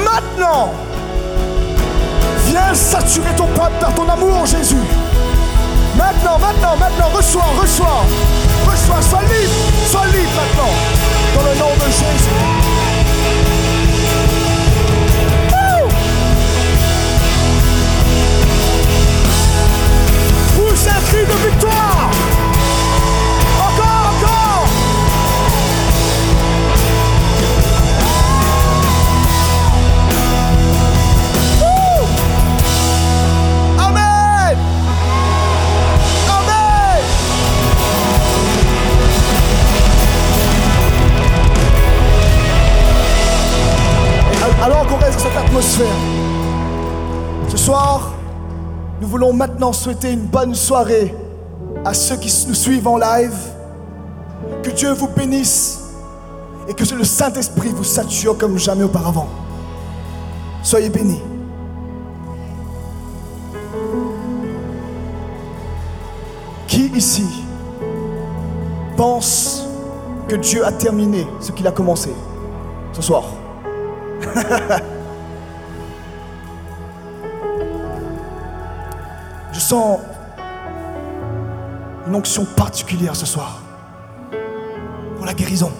maintenant, 0.05 0.71
viens 2.51 2.73
saturer 2.73 3.33
ton 3.35 3.47
peuple 3.47 3.79
par 3.79 3.93
ton 3.95 4.07
amour, 4.09 4.45
Jésus. 4.45 4.75
Maintenant, 5.97 6.37
maintenant, 6.37 6.75
maintenant, 6.77 7.09
reçois, 7.15 7.49
reçois, 7.59 8.05
reçois, 8.65 9.01
sois 9.01 9.21
libre, 9.21 9.53
sois 9.89 10.05
libre 10.07 10.31
maintenant, 10.35 10.73
dans 11.35 11.43
le 11.49 11.57
nom 11.59 11.75
de 11.75 11.91
Jésus. 11.91 12.81
Un 20.83 21.01
cri 21.05 21.23
de 21.25 21.49
victoire. 21.49 22.30
Alors 44.61 44.85
qu'on 44.85 44.97
reste 44.97 45.17
dans 45.17 45.25
cette 45.25 45.37
atmosphère, 45.37 45.95
ce 47.49 47.57
soir, 47.57 48.13
nous 49.01 49.07
voulons 49.07 49.33
maintenant 49.33 49.73
souhaiter 49.73 50.11
une 50.11 50.27
bonne 50.27 50.53
soirée 50.53 51.15
à 51.83 51.95
ceux 51.95 52.15
qui 52.17 52.31
nous 52.47 52.53
suivent 52.53 52.87
en 52.87 52.97
live. 52.97 53.33
Que 54.61 54.69
Dieu 54.69 54.93
vous 54.93 55.07
bénisse 55.07 55.79
et 56.67 56.75
que 56.75 56.83
le 56.93 57.03
Saint-Esprit 57.03 57.69
vous 57.69 57.83
sature 57.83 58.37
comme 58.37 58.59
jamais 58.59 58.83
auparavant. 58.83 59.27
Soyez 60.61 60.89
bénis. 60.89 61.23
Qui 66.67 66.85
ici 66.95 67.25
pense 68.95 69.65
que 70.27 70.35
Dieu 70.35 70.63
a 70.63 70.71
terminé 70.71 71.25
ce 71.39 71.51
qu'il 71.51 71.65
a 71.65 71.71
commencé 71.71 72.13
ce 72.93 73.01
soir? 73.01 73.23
Je 79.51 79.59
sens 79.59 79.99
une 82.07 82.15
onction 82.15 82.45
particulière 82.45 83.15
ce 83.15 83.25
soir 83.25 83.61
pour 85.15 85.25
la 85.25 85.33
guérison. 85.33 85.71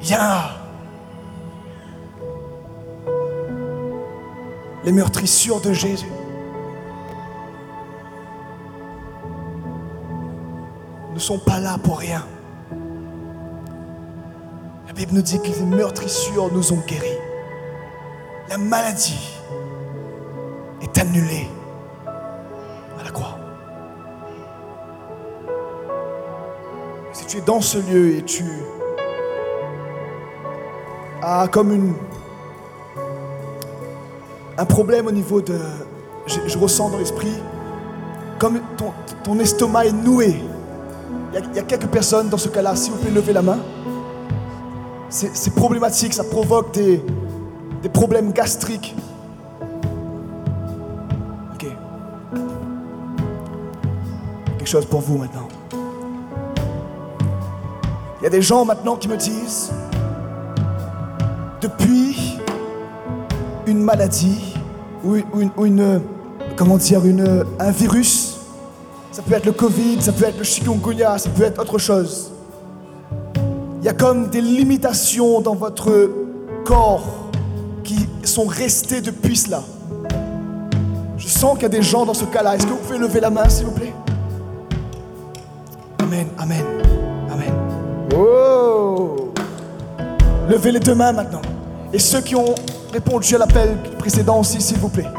Viens. 0.00 0.50
Les 4.84 4.92
meurtrissures 4.92 5.60
de 5.60 5.72
Jésus. 5.72 6.06
ne 11.14 11.18
sont 11.18 11.38
pas 11.38 11.60
là 11.60 11.78
pour 11.82 12.00
rien. 12.00 12.26
La 14.94 15.00
Bible 15.00 15.14
nous 15.14 15.22
dit 15.22 15.40
que 15.40 15.48
les 15.48 15.64
meurtrissures 15.64 16.52
nous 16.52 16.72
ont 16.72 16.78
guéris. 16.86 17.18
La 18.48 18.56
maladie 18.58 19.40
est 20.80 20.98
annulée 20.98 21.48
à 22.06 23.02
la 23.02 23.10
croix. 23.10 23.36
Si 27.12 27.26
tu 27.26 27.38
es 27.38 27.40
dans 27.40 27.60
ce 27.60 27.78
lieu 27.78 28.18
et 28.18 28.22
tu 28.22 28.44
as 31.22 31.48
comme 31.48 31.72
une, 31.72 31.94
un 34.56 34.64
problème 34.64 35.08
au 35.08 35.12
niveau 35.12 35.40
de... 35.40 35.58
Je, 36.28 36.56
ressens 36.56 36.90
dans 36.90 36.98
l'esprit, 36.98 37.34
comme 38.38 38.60
ton, 39.24 39.40
estomac 39.40 39.86
est 39.86 39.92
noué. 39.92 40.36
Il 41.32 41.50
y, 41.52 41.56
y 41.56 41.58
a 41.58 41.62
quelques 41.62 41.88
personnes 41.88 42.28
dans 42.28 42.38
ce 42.38 42.48
cas-là, 42.48 42.76
si 42.76 42.90
vous 42.90 42.96
pouvez 42.98 43.10
lever 43.10 43.32
la 43.32 43.42
main. 43.42 43.58
C'est 45.16 45.54
problématique, 45.54 46.12
ça 46.12 46.24
provoque 46.24 46.74
des, 46.74 47.00
des 47.84 47.88
problèmes 47.88 48.32
gastriques. 48.32 48.96
Ok. 51.54 51.66
Quelque 54.58 54.68
chose 54.68 54.86
pour 54.86 55.00
vous 55.02 55.18
maintenant. 55.18 55.46
Il 58.20 58.24
y 58.24 58.26
a 58.26 58.30
des 58.30 58.42
gens 58.42 58.64
maintenant 58.64 58.96
qui 58.96 59.06
me 59.06 59.16
disent, 59.16 59.70
depuis 61.60 62.36
une 63.66 63.80
maladie 63.84 64.54
ou, 65.04 65.14
ou 65.32 65.40
une, 65.40 65.50
ou 65.56 65.64
une- 65.66 66.00
comment 66.56 66.76
dire, 66.76 67.04
une, 67.06 67.44
un 67.60 67.70
virus 67.70 68.40
Ça 69.12 69.22
peut 69.22 69.34
être 69.34 69.46
le 69.46 69.52
Covid, 69.52 70.02
ça 70.02 70.10
peut 70.10 70.24
être 70.24 70.38
le 70.38 70.44
chikungunya, 70.44 71.18
ça 71.18 71.30
peut 71.30 71.44
être 71.44 71.60
autre 71.62 71.78
chose. 71.78 72.32
Il 73.84 73.88
y 73.88 73.90
a 73.90 73.92
comme 73.92 74.30
des 74.30 74.40
limitations 74.40 75.42
dans 75.42 75.54
votre 75.54 76.10
corps 76.64 77.28
qui 77.82 78.08
sont 78.22 78.46
restées 78.46 79.02
depuis 79.02 79.36
cela. 79.36 79.62
Je 81.18 81.28
sens 81.28 81.52
qu'il 81.52 81.64
y 81.64 81.66
a 81.66 81.68
des 81.68 81.82
gens 81.82 82.06
dans 82.06 82.14
ce 82.14 82.24
cas-là. 82.24 82.56
Est-ce 82.56 82.64
que 82.64 82.70
vous 82.70 82.78
pouvez 82.78 82.96
lever 82.96 83.20
la 83.20 83.28
main, 83.28 83.46
s'il 83.46 83.66
vous 83.66 83.72
plaît? 83.72 83.92
Amen, 85.98 86.26
amen, 86.38 86.64
amen. 87.30 87.52
Oh 88.16 89.30
Levez 90.48 90.72
les 90.72 90.80
deux 90.80 90.94
mains 90.94 91.12
maintenant. 91.12 91.42
Et 91.92 91.98
ceux 91.98 92.22
qui 92.22 92.34
ont 92.34 92.54
répondu 92.90 93.34
à 93.34 93.38
l'appel 93.38 93.76
précédent 93.98 94.40
aussi, 94.40 94.62
s'il 94.62 94.78
vous 94.78 94.88
plaît. 94.88 95.10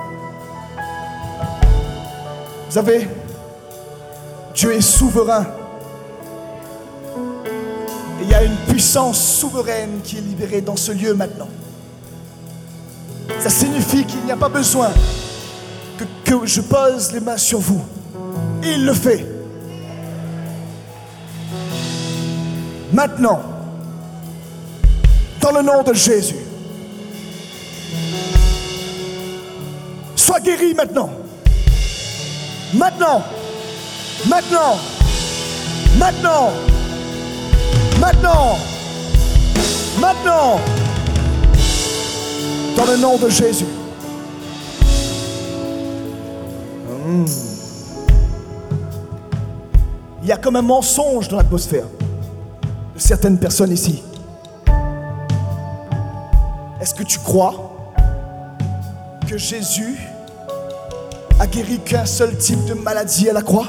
Vous 2.66 2.72
savez, 2.72 3.07
Dieu 4.55 4.74
est 4.74 4.82
souverain. 4.82 5.45
Il 8.26 8.32
y 8.32 8.34
a 8.34 8.43
une 8.43 8.55
puissance 8.67 9.39
souveraine 9.39 10.01
qui 10.03 10.17
est 10.17 10.21
libérée 10.21 10.61
dans 10.61 10.76
ce 10.76 10.91
lieu 10.91 11.13
maintenant. 11.13 11.47
Ça 13.39 13.51
signifie 13.51 14.03
qu'il 14.03 14.21
n'y 14.26 14.32
a 14.32 14.36
pas 14.36 14.49
besoin 14.49 14.89
que 16.23 16.45
je 16.45 16.61
pose 16.61 17.11
les 17.13 17.19
mains 17.19 17.38
sur 17.38 17.59
vous. 17.59 17.84
Il 18.63 18.84
le 18.84 18.93
fait. 18.93 19.26
Maintenant, 22.91 23.41
dans 25.39 25.51
le 25.51 25.61
nom 25.61 25.84
de 25.84 25.93
Jésus, 25.93 26.36
sois 30.15 30.39
guéri 30.39 30.73
maintenant. 30.73 31.11
Maintenant. 32.73 33.23
Maintenant. 34.28 34.80
Maintenant. 35.99 36.74
Maintenant. 38.00 38.58
Maintenant. 40.00 40.60
Dans 42.76 42.86
le 42.86 42.98
nom 42.98 43.18
de 43.18 43.30
Jésus. 43.30 43.66
Hmm. 47.06 47.26
Il 50.22 50.28
y 50.28 50.32
a 50.32 50.38
comme 50.38 50.56
un 50.56 50.62
mensonge 50.62 51.28
dans 51.28 51.38
l'atmosphère 51.38 51.86
de 52.96 53.00
certaines 53.00 53.38
personnes 53.38 53.72
ici. 53.72 54.02
Est-ce 56.82 56.93
que 56.93 57.04
tu 57.04 57.20
crois 57.20 57.93
que 59.28 59.38
Jésus 59.38 59.98
a 61.39 61.48
guéri 61.48 61.80
qu'un 61.80 62.06
seul 62.06 62.38
type 62.38 62.66
de 62.66 62.74
maladie 62.74 63.30
à 63.30 63.34
la 63.34 63.41
croix? 63.41 63.68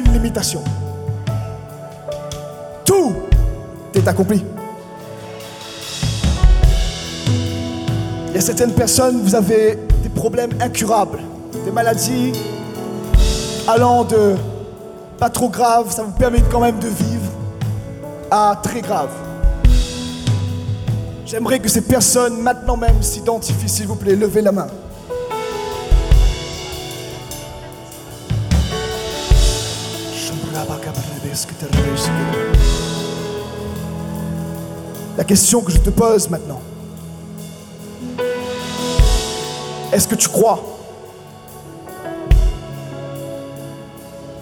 Limitation. 0.00 0.62
Tout 2.84 3.12
est 3.94 4.06
accompli. 4.06 4.44
Il 8.28 8.34
y 8.34 8.38
a 8.38 8.40
certaines 8.40 8.72
personnes, 8.72 9.20
vous 9.22 9.34
avez 9.34 9.78
des 10.02 10.08
problèmes 10.08 10.50
incurables, 10.60 11.20
des 11.64 11.70
maladies 11.70 12.32
allant 13.68 14.04
de 14.04 14.34
pas 15.18 15.30
trop 15.30 15.48
graves, 15.48 15.92
ça 15.92 16.02
vous 16.02 16.12
permet 16.12 16.42
quand 16.50 16.60
même 16.60 16.78
de 16.78 16.88
vivre, 16.88 17.30
à 18.30 18.58
très 18.62 18.80
grave. 18.80 19.10
J'aimerais 21.24 21.58
que 21.60 21.68
ces 21.68 21.82
personnes 21.82 22.40
maintenant 22.40 22.76
même 22.76 23.02
s'identifient, 23.02 23.68
s'il 23.68 23.86
vous 23.86 23.96
plaît. 23.96 24.16
Levez 24.16 24.42
la 24.42 24.52
main. 24.52 24.66
La 35.16 35.24
question 35.24 35.60
que 35.60 35.72
je 35.72 35.78
te 35.78 35.90
pose 35.90 36.28
maintenant. 36.28 36.60
Est-ce 39.92 40.08
que 40.08 40.16
tu 40.16 40.28
crois? 40.28 40.60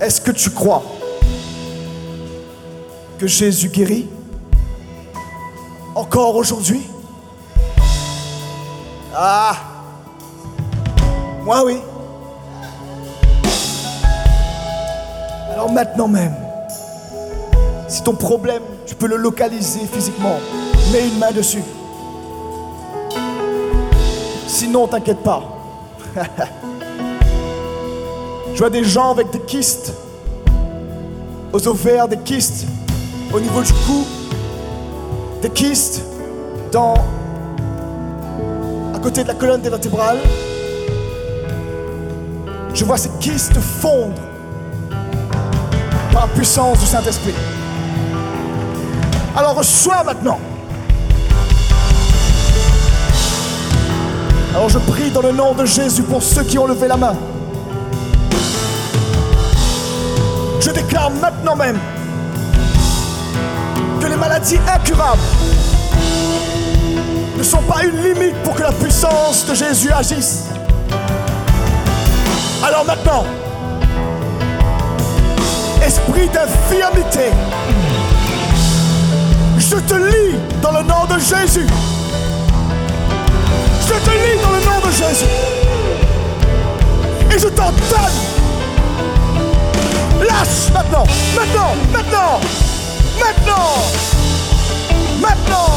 Est-ce 0.01 0.21
que 0.21 0.31
tu 0.31 0.51
crois 0.51 0.83
que 3.19 3.27
Jésus 3.27 3.69
guérit 3.69 4.09
encore 5.95 6.35
aujourd'hui? 6.37 6.83
Ah 9.15 9.55
Moi 11.45 11.65
oui. 11.65 11.79
Alors 15.53 15.71
maintenant 15.71 16.09
même, 16.09 16.35
si 17.93 18.03
ton 18.03 18.15
problème, 18.15 18.63
tu 18.87 18.95
peux 18.95 19.07
le 19.07 19.17
localiser 19.17 19.81
physiquement, 19.81 20.39
mets 20.93 21.09
une 21.09 21.19
main 21.19 21.31
dessus. 21.31 21.63
Sinon, 24.47 24.87
t'inquiète 24.87 25.23
pas. 25.23 25.43
Je 28.55 28.59
vois 28.59 28.71
des 28.71 28.83
gens 28.83 29.11
avec 29.11 29.31
des 29.31 29.41
kystes 29.41 29.93
aux 31.53 31.69
ovaires, 31.69 32.09
des 32.09 32.17
kystes 32.17 32.67
au 33.31 33.39
niveau 33.39 33.61
du 33.61 33.73
cou, 33.87 34.07
des 35.43 35.51
kystes 35.51 36.03
dans, 36.73 36.95
à 38.95 38.99
côté 39.03 39.23
de 39.23 39.29
la 39.29 39.35
colonne 39.35 39.61
vertébrale. 39.61 40.17
Je 42.73 42.87
vois 42.87 42.97
ces 42.97 43.11
kystes 43.21 43.59
fondre 43.61 44.23
par 46.11 46.27
la 46.27 46.33
puissance 46.33 46.79
du 46.79 46.87
Saint-Esprit. 46.87 47.35
Alors 49.37 49.57
reçois 49.57 50.05
maintenant. 50.05 50.39
Alors 54.55 54.69
je 54.69 54.79
prie 54.79 55.11
dans 55.11 55.23
le 55.23 55.33
nom 55.33 55.55
de 55.55 55.65
Jésus 55.65 56.03
pour 56.03 56.23
ceux 56.23 56.45
qui 56.45 56.59
ont 56.59 56.67
levé 56.67 56.87
la 56.87 56.97
main. 56.97 57.17
Je 60.61 60.71
déclare 60.71 61.11
maintenant 61.11 61.57
même 61.57 61.79
que 64.01 64.07
les 64.07 64.17
maladies 64.17 64.59
incurables 64.73 65.23
ne 67.39 67.43
sont 67.43 67.63
pas 67.63 67.83
une 67.85 68.03
limite 68.03 68.37
pour 68.45 68.55
que 68.55 68.63
la 68.63 68.73
puissance 68.73 69.47
de 69.47 69.55
Jésus 69.55 69.91
agisse. 69.91 70.45
Alors 72.63 72.85
maintenant, 72.85 73.25
esprit 75.85 76.29
d'infirmité, 76.29 77.33
je 79.73 79.79
te 79.79 79.95
lis 79.95 80.39
dans 80.61 80.73
le 80.73 80.83
nom 80.83 81.07
de 81.07 81.19
Jésus. 81.19 81.67
Je 83.89 83.95
te 84.07 84.11
lis 84.11 84.39
dans 84.43 84.51
le 84.51 84.65
nom 84.67 84.87
de 84.87 84.93
Jésus. 84.93 85.33
Et 87.35 87.39
je 87.39 87.49
t'ordonne. 87.49 88.19
Lâche 90.21 90.71
maintenant, 90.75 91.05
maintenant, 91.35 91.75
maintenant, 91.91 92.41
maintenant, 93.19 93.75
maintenant, 95.21 95.73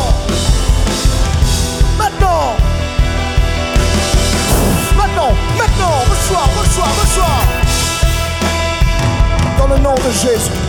maintenant, 1.98 2.56
maintenant, 4.98 5.34
maintenant, 5.58 5.98
reçois, 6.12 6.46
reçois, 6.60 6.92
reçois. 7.02 7.40
Dans 9.58 9.68
le 9.68 9.78
nom 9.80 9.96
de 9.96 10.12
Jésus. 10.12 10.65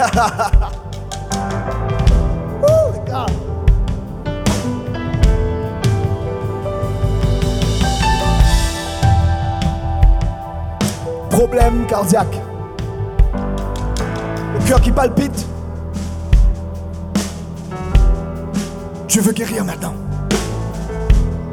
Gars. 0.00 0.50
Problème 11.28 11.86
cardiaque. 11.86 12.40
Le 14.54 14.66
cœur 14.66 14.80
qui 14.80 14.90
palpite. 14.90 15.46
Dieu 19.08 19.20
veut 19.20 19.32
guérir 19.32 19.64
maintenant. 19.64 19.94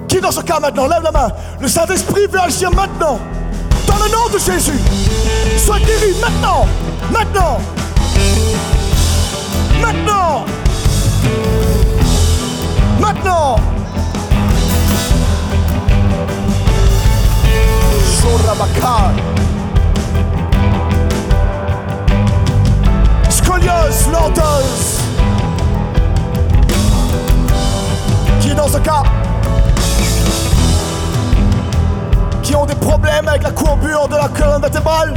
Qui 0.08 0.22
dans 0.22 0.32
ce 0.32 0.42
cas 0.42 0.60
maintenant? 0.60 0.88
Lève 0.88 1.04
la 1.04 1.12
main. 1.12 1.32
Le 1.60 1.68
Saint-Esprit 1.68 2.28
veut 2.28 2.40
agir 2.40 2.72
maintenant. 2.72 3.20
Dans 3.88 3.96
le 3.96 4.12
nom 4.12 4.30
de 4.32 4.38
Jésus. 4.38 4.80
Sois 5.58 5.80
guéri 5.80 6.16
maintenant. 6.22 6.66
Maintenant. 7.12 7.60
Maintenant. 9.82 10.46
Maintenant. 13.00 13.56
Shorabakar. 18.22 19.12
Scoliose, 23.30 24.08
lordose. 24.12 24.98
gars 28.80 29.04
qui 32.44 32.56
ont 32.56 32.66
des 32.66 32.76
problèmes 32.76 33.28
avec 33.28 33.44
la 33.44 33.52
courbure 33.52 34.08
de 34.08 34.16
la 34.16 34.30
colonne 34.30 34.62
vertébrale? 34.62 35.14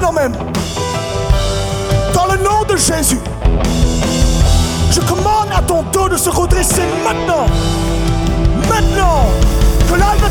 Maintenant 0.00 0.12
même, 0.12 0.36
dans 2.14 2.26
le 2.26 2.36
nom 2.40 2.62
de 2.68 2.76
Jésus, 2.76 3.18
je 4.92 5.00
commande 5.00 5.48
à 5.52 5.60
ton 5.60 5.82
dos 5.92 6.08
de 6.08 6.16
se 6.16 6.30
redresser 6.30 6.82
maintenant. 7.02 7.46
Maintenant, 8.68 9.26
colonne 9.88 10.18
vertébrale, 10.20 10.27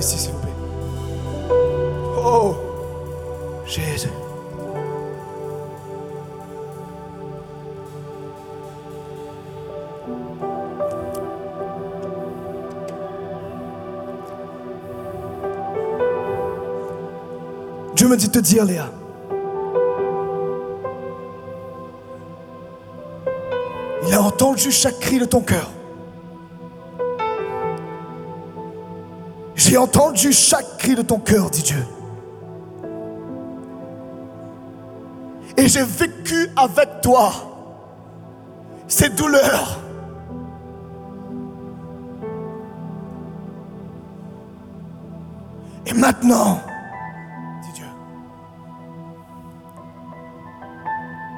ici, 0.00 0.18
s'il 0.18 0.32
vous 0.32 0.38
plaît 0.38 0.50
Oh, 2.22 2.54
Jésus. 3.66 4.08
Dieu 17.94 18.08
me 18.08 18.16
dit 18.16 18.28
de 18.28 18.32
te 18.32 18.38
dire, 18.38 18.64
Léa. 18.64 18.90
Il 24.06 24.14
a 24.14 24.22
entendu 24.22 24.70
chaque 24.70 24.98
cri 24.98 25.18
de 25.18 25.26
ton 25.26 25.40
cœur. 25.40 25.70
J'ai 29.70 29.78
entendu 29.78 30.32
chaque 30.32 30.78
cri 30.78 30.96
de 30.96 31.02
ton 31.02 31.20
cœur, 31.20 31.48
dit 31.48 31.62
Dieu. 31.62 31.86
Et 35.56 35.68
j'ai 35.68 35.84
vécu 35.84 36.50
avec 36.56 37.00
toi 37.00 37.30
ces 38.88 39.10
douleurs. 39.10 39.78
Et 45.86 45.92
maintenant, 45.92 46.60
dit 47.62 47.72
Dieu, 47.74 47.86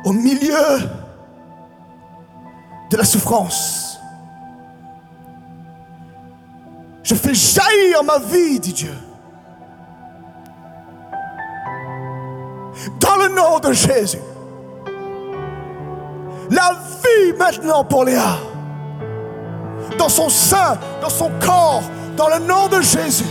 au 0.06 0.12
milieu 0.14 0.88
de 2.90 2.96
la 2.96 3.04
souffrance. 3.04 3.81
Je 7.12 7.16
fais 7.18 7.34
jaillir 7.34 8.02
ma 8.02 8.18
vie, 8.18 8.58
dit 8.58 8.72
Dieu. 8.72 8.94
Dans 13.00 13.16
le 13.16 13.28
nom 13.28 13.58
de 13.58 13.70
Jésus. 13.70 14.18
La 16.48 16.72
vie 16.72 17.34
maintenant 17.38 17.84
pour 17.84 18.06
Léa. 18.06 18.38
Dans 19.98 20.08
son 20.08 20.30
sein, 20.30 20.78
dans 21.02 21.10
son 21.10 21.30
corps, 21.38 21.82
dans 22.16 22.28
le 22.28 22.38
nom 22.38 22.68
de 22.68 22.80
Jésus. 22.80 23.26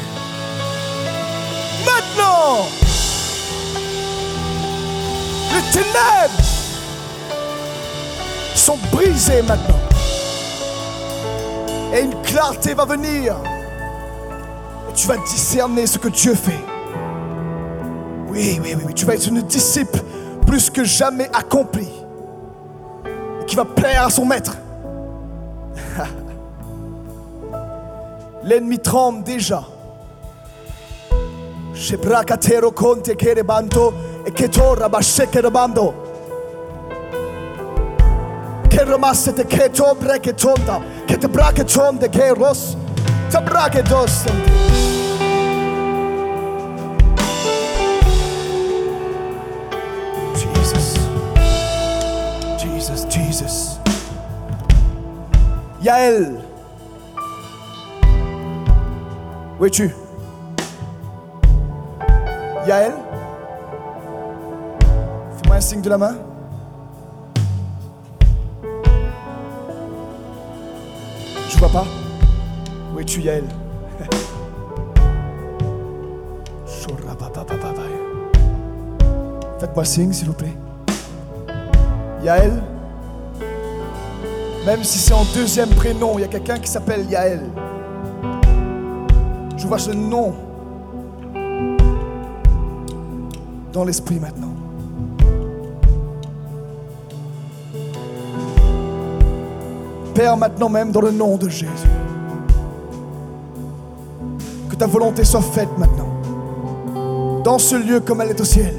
Maintenant. 1.83 2.67
Les 5.55 5.71
ténèbres 5.71 6.43
sont 8.53 8.77
brisés 8.91 9.41
maintenant. 9.41 9.79
Et 11.95 12.01
une 12.01 12.21
clarté 12.21 12.75
va 12.75 12.85
venir. 12.85 13.35
Tu 15.01 15.07
vas 15.07 15.17
discerner 15.17 15.87
ce 15.87 15.97
que 15.97 16.09
Dieu 16.09 16.35
fait. 16.35 16.59
Oui, 18.29 18.59
oui, 18.61 18.75
oui, 18.75 18.83
oui. 18.85 18.93
Tu 18.93 19.03
vas 19.03 19.15
être 19.15 19.27
une 19.27 19.41
disciple 19.41 19.99
plus 20.45 20.69
que 20.69 20.83
jamais 20.83 21.27
accomplie. 21.33 21.89
Qui 23.47 23.55
va 23.55 23.65
plaire 23.65 24.05
à 24.05 24.11
son 24.11 24.25
maître. 24.25 24.55
L'ennemi 28.43 28.77
tremble 28.77 29.23
déjà. 29.23 29.63
Shebrakatero 31.73 32.71
konte 32.71 33.15
kerebanto 33.15 33.95
e 34.23 34.29
ketora 34.29 34.87
bashekerebando. 34.87 35.95
que 38.69 38.83
ramassete 38.85 39.47
que 39.47 39.67
to 39.69 39.95
breke 39.95 40.33
tonda 40.33 40.79
que 41.07 41.15
te 41.17 41.27
brake 41.27 41.65
Yael 55.81 56.39
Où 59.59 59.65
es-tu 59.65 59.89
Yael? 62.67 62.93
Fais-moi 65.37 65.55
un 65.55 65.61
signe 65.61 65.81
de 65.81 65.89
la 65.89 65.97
main 65.97 66.15
Je 71.49 71.57
vois 71.57 71.69
pas. 71.69 71.85
Où 72.93 72.99
es-tu, 72.99 73.21
Yael? 73.21 73.45
Faites-moi 79.59 79.85
signe, 79.85 80.11
s'il 80.11 80.27
vous 80.27 80.33
plaît. 80.33 80.53
Yael? 82.23 82.61
Même 84.65 84.83
si 84.83 84.99
c'est 84.99 85.13
en 85.13 85.23
deuxième 85.33 85.69
prénom, 85.69 86.19
il 86.19 86.21
y 86.21 86.23
a 86.23 86.27
quelqu'un 86.27 86.59
qui 86.59 86.69
s'appelle 86.69 87.09
Yael. 87.09 87.41
Je 89.57 89.65
vois 89.67 89.79
ce 89.79 89.89
nom 89.91 90.35
dans 93.73 93.83
l'esprit 93.83 94.19
maintenant. 94.19 94.53
Père, 100.13 100.37
maintenant 100.37 100.69
même, 100.69 100.91
dans 100.91 101.01
le 101.01 101.11
nom 101.11 101.37
de 101.37 101.49
Jésus, 101.49 101.71
que 104.69 104.75
ta 104.75 104.85
volonté 104.85 105.23
soit 105.23 105.41
faite 105.41 105.69
maintenant, 105.77 107.41
dans 107.43 107.57
ce 107.57 107.75
lieu 107.75 107.99
comme 107.99 108.21
elle 108.21 108.29
est 108.29 108.41
au 108.41 108.45
ciel. 108.45 108.75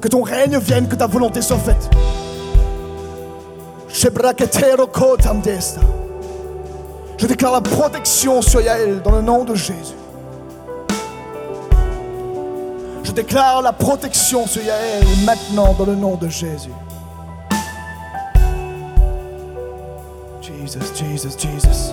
Que 0.00 0.08
ton 0.08 0.22
règne 0.22 0.58
vienne, 0.58 0.88
que 0.88 0.96
ta 0.96 1.06
volonté 1.06 1.40
soit 1.40 1.58
faite. 1.58 1.88
Je 7.18 7.26
déclare 7.26 7.52
la 7.52 7.60
protection 7.60 8.40
sur 8.40 8.60
Yael 8.60 9.02
dans 9.02 9.10
le 9.10 9.22
nom 9.22 9.42
de 9.42 9.56
Jésus. 9.56 9.96
Je 13.02 13.10
déclare 13.10 13.60
la 13.60 13.72
protection 13.72 14.46
sur 14.46 14.62
Yael 14.62 15.04
maintenant 15.24 15.74
dans 15.74 15.84
le 15.84 15.96
nom 15.96 16.14
de 16.14 16.28
Jésus. 16.28 16.70
Jesus, 20.42 20.94
Jesus, 20.94 21.36
Jesus. 21.36 21.92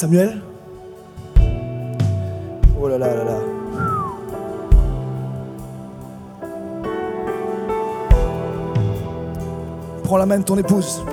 Samuel 0.00 0.40
Oh 2.80 2.88
là 2.88 2.96
là 2.96 3.14
là 3.14 3.24
là. 3.24 3.38
Prends 10.04 10.16
la 10.16 10.24
main 10.24 10.38
de 10.38 10.44
ton 10.44 10.56
épouse. 10.56 11.04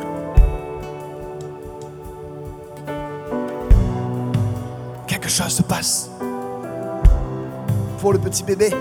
Quelque 5.05 5.27
chose 5.27 5.49
se 5.49 5.63
passe. 5.63 6.09
Pour 7.99 8.13
le 8.13 8.19
petit 8.19 8.45
bébé. 8.45 8.69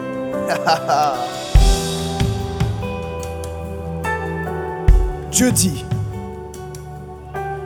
Dieu 5.33 5.51
dit, 5.51 5.85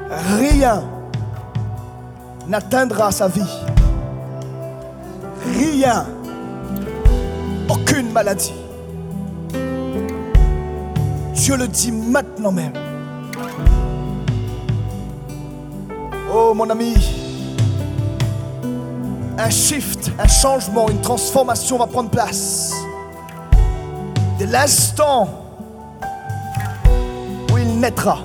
rien 0.08 0.82
n'atteindra 2.50 3.12
sa 3.12 3.28
vie. 3.28 3.42
Rien. 5.56 6.04
Aucune 7.68 8.10
maladie. 8.10 8.52
Dieu 11.32 11.56
le 11.56 11.68
dit 11.68 11.92
maintenant 11.92 12.50
même. 12.50 12.72
Oh 16.32 16.52
mon 16.54 16.68
ami, 16.70 16.94
un 19.38 19.50
shift, 19.50 20.10
un 20.18 20.28
changement, 20.28 20.88
une 20.88 21.00
transformation 21.00 21.78
va 21.78 21.86
prendre 21.86 22.10
place. 22.10 22.74
Dès 24.38 24.46
l'instant 24.46 25.28
où 27.52 27.58
il 27.58 27.78
naîtra. 27.78 28.18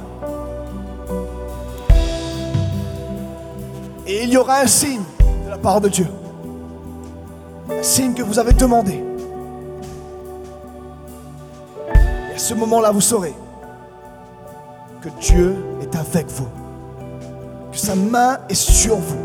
Et 4.07 4.23
il 4.23 4.29
y 4.29 4.37
aura 4.37 4.59
un 4.61 4.67
signe 4.67 5.01
de 5.45 5.49
la 5.49 5.57
part 5.57 5.81
de 5.81 5.89
Dieu. 5.89 6.07
Un 7.69 7.81
signe 7.81 8.13
que 8.13 8.21
vous 8.21 8.37
avez 8.37 8.53
demandé. 8.53 9.03
Et 12.31 12.35
à 12.35 12.37
ce 12.37 12.53
moment-là, 12.53 12.91
vous 12.91 13.01
saurez 13.01 13.33
que 15.01 15.09
Dieu 15.19 15.55
est 15.81 15.95
avec 15.95 16.27
vous. 16.29 16.47
Que 17.71 17.77
sa 17.77 17.95
main 17.95 18.37
est 18.47 18.53
sur 18.53 18.95
vous. 18.95 19.17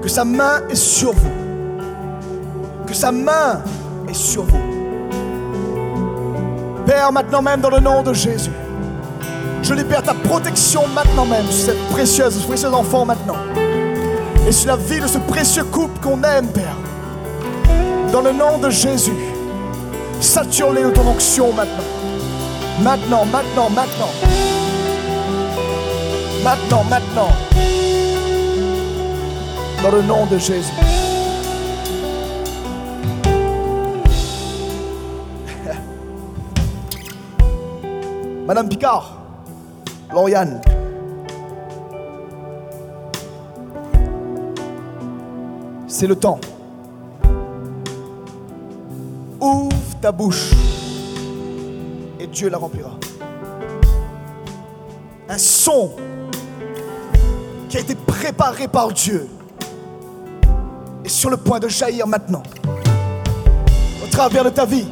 Que 0.00 0.08
sa 0.08 0.24
main 0.24 0.62
est 0.68 0.76
sur 0.76 1.12
vous. 1.12 1.32
Que 2.86 2.94
sa 2.94 3.10
main 3.10 3.62
est 4.08 4.14
sur 4.14 4.44
vous. 4.44 4.78
Père, 6.86 7.12
maintenant 7.12 7.42
même 7.42 7.60
dans 7.60 7.70
le 7.70 7.80
nom 7.80 8.02
de 8.02 8.14
Jésus, 8.14 8.50
je 9.62 9.74
libère 9.74 10.02
ta 10.02 10.14
protection 10.14 10.86
maintenant 10.88 11.26
même 11.26 11.46
sur 11.46 11.66
cette 11.66 11.88
précieuse, 11.88 12.40
ce 12.40 12.46
précieux 12.46 12.72
enfant 12.72 13.04
maintenant. 13.04 13.36
Et 14.46 14.52
sur 14.52 14.68
la 14.68 14.76
vie 14.76 15.00
de 15.00 15.06
ce 15.06 15.18
précieux 15.18 15.64
couple 15.64 16.00
qu'on 16.00 16.22
aime, 16.22 16.48
Père. 16.48 16.76
Dans 18.12 18.22
le 18.22 18.32
nom 18.32 18.56
de 18.58 18.70
Jésus, 18.70 19.12
sature-les 20.20 20.84
de 20.84 20.90
ton 20.90 21.06
onction 21.06 21.52
maintenant. 21.52 21.84
Maintenant, 22.80 23.24
maintenant, 23.26 23.68
maintenant. 23.70 24.08
Maintenant, 26.42 26.84
maintenant. 26.84 27.28
Dans 29.82 29.90
le 29.90 30.02
nom 30.02 30.26
de 30.26 30.38
Jésus. 30.38 30.72
Madame 38.46 38.68
Picard, 38.68 39.17
Lauriane. 40.18 40.60
C'est 45.86 46.08
le 46.08 46.16
temps. 46.16 46.40
Ouvre 49.40 49.70
ta 50.00 50.10
bouche 50.10 50.50
et 52.18 52.26
Dieu 52.26 52.48
la 52.48 52.58
remplira. 52.58 52.98
Un 55.28 55.38
son 55.38 55.92
qui 57.68 57.76
a 57.76 57.80
été 57.80 57.94
préparé 57.94 58.66
par 58.66 58.92
Dieu 58.92 59.28
est 61.04 61.08
sur 61.08 61.30
le 61.30 61.36
point 61.36 61.60
de 61.60 61.68
jaillir 61.68 62.08
maintenant 62.08 62.42
au 64.02 64.06
travers 64.10 64.42
de 64.42 64.50
ta 64.50 64.64
vie 64.64 64.88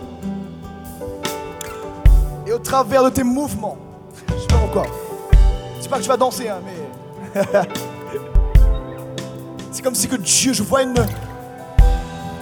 et 2.47 2.53
au 2.53 2.59
travers 2.61 3.03
de 3.03 3.11
tes 3.11 3.25
mouvements. 3.25 3.77
Je 4.29 4.41
sais 4.41 4.47
pas 4.47 4.59
pourquoi. 4.59 5.06
C'est 5.81 5.89
pas 5.89 5.99
que 5.99 6.03
tu 6.03 6.09
vas 6.09 6.17
danser, 6.17 6.49
hein, 6.49 6.61
mais. 6.65 7.43
C'est 9.77 9.83
comme 9.83 9.95
si 9.95 10.09
que 10.09 10.17
Dieu, 10.17 10.53
je 10.53 10.63
vois 10.63 10.83
une. 10.83 10.95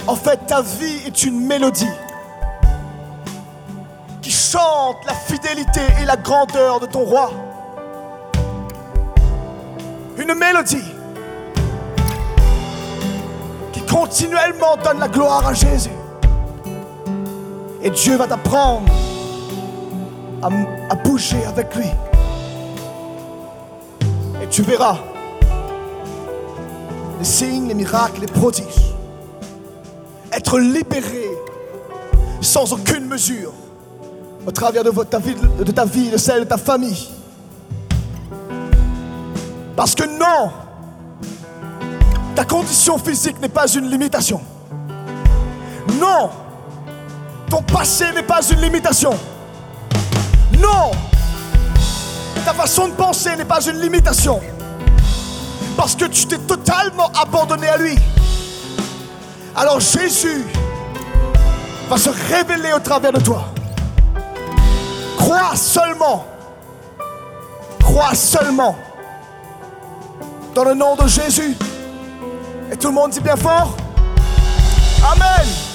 En 0.07 0.15
fait, 0.15 0.37
ta 0.47 0.61
vie 0.61 1.01
est 1.05 1.23
une 1.23 1.45
mélodie 1.45 1.85
qui 4.21 4.31
chante 4.31 4.97
la 5.05 5.13
fidélité 5.13 5.81
et 6.01 6.05
la 6.05 6.15
grandeur 6.15 6.79
de 6.79 6.85
ton 6.85 7.01
roi. 7.01 7.31
Une 10.17 10.33
mélodie 10.33 10.93
qui 13.73 13.81
continuellement 13.81 14.77
donne 14.83 14.99
la 14.99 15.09
gloire 15.09 15.45
à 15.45 15.53
Jésus. 15.53 15.89
Et 17.81 17.89
Dieu 17.89 18.15
va 18.15 18.27
t'apprendre 18.27 18.89
à, 20.41 20.47
à 20.89 20.95
bouger 20.95 21.43
avec 21.45 21.75
lui. 21.75 21.89
Tu 24.55 24.61
verras 24.61 24.95
les 27.19 27.25
signes, 27.25 27.67
les 27.67 27.73
miracles, 27.73 28.21
les 28.21 28.27
prodiges. 28.27 28.95
Être 30.31 30.59
libéré 30.59 31.27
sans 32.39 32.71
aucune 32.71 33.05
mesure 33.05 33.51
au 34.47 34.51
travers 34.51 34.85
de, 34.85 34.91
ta 35.03 35.19
vie, 35.19 35.35
de 35.35 35.71
ta 35.73 35.83
vie, 35.83 36.09
de 36.09 36.15
celle 36.15 36.45
de 36.45 36.45
ta 36.45 36.55
famille. 36.55 37.09
Parce 39.75 39.93
que 39.93 40.05
non, 40.05 40.49
ta 42.33 42.45
condition 42.45 42.97
physique 42.97 43.41
n'est 43.41 43.49
pas 43.49 43.67
une 43.67 43.89
limitation. 43.89 44.39
Non, 45.99 46.29
ton 47.49 47.61
passé 47.61 48.05
n'est 48.15 48.23
pas 48.23 48.39
une 48.49 48.61
limitation. 48.61 49.11
Non, 50.57 50.91
ta 52.45 52.53
façon 52.53 52.87
de 52.87 52.93
penser 52.93 53.35
n'est 53.35 53.43
pas 53.43 53.59
une 53.65 53.81
limitation. 53.81 54.39
Parce 55.75 55.95
que 55.95 56.05
tu 56.05 56.27
t'es 56.27 56.37
totalement 56.37 57.11
abandonné 57.19 57.67
à 57.67 57.77
lui. 57.77 57.97
Alors 59.55 59.79
Jésus 59.79 60.45
va 61.89 61.97
se 61.97 62.09
révéler 62.09 62.71
au 62.73 62.79
travers 62.79 63.11
de 63.11 63.19
toi. 63.19 63.45
Crois 65.17 65.55
seulement. 65.55 66.25
Crois 67.79 68.13
seulement. 68.13 68.77
Dans 70.53 70.63
le 70.63 70.75
nom 70.75 70.95
de 70.95 71.07
Jésus. 71.07 71.57
Et 72.71 72.77
tout 72.77 72.87
le 72.87 72.93
monde 72.93 73.11
dit 73.11 73.19
bien 73.19 73.35
fort. 73.35 73.75
Amen. 75.03 75.74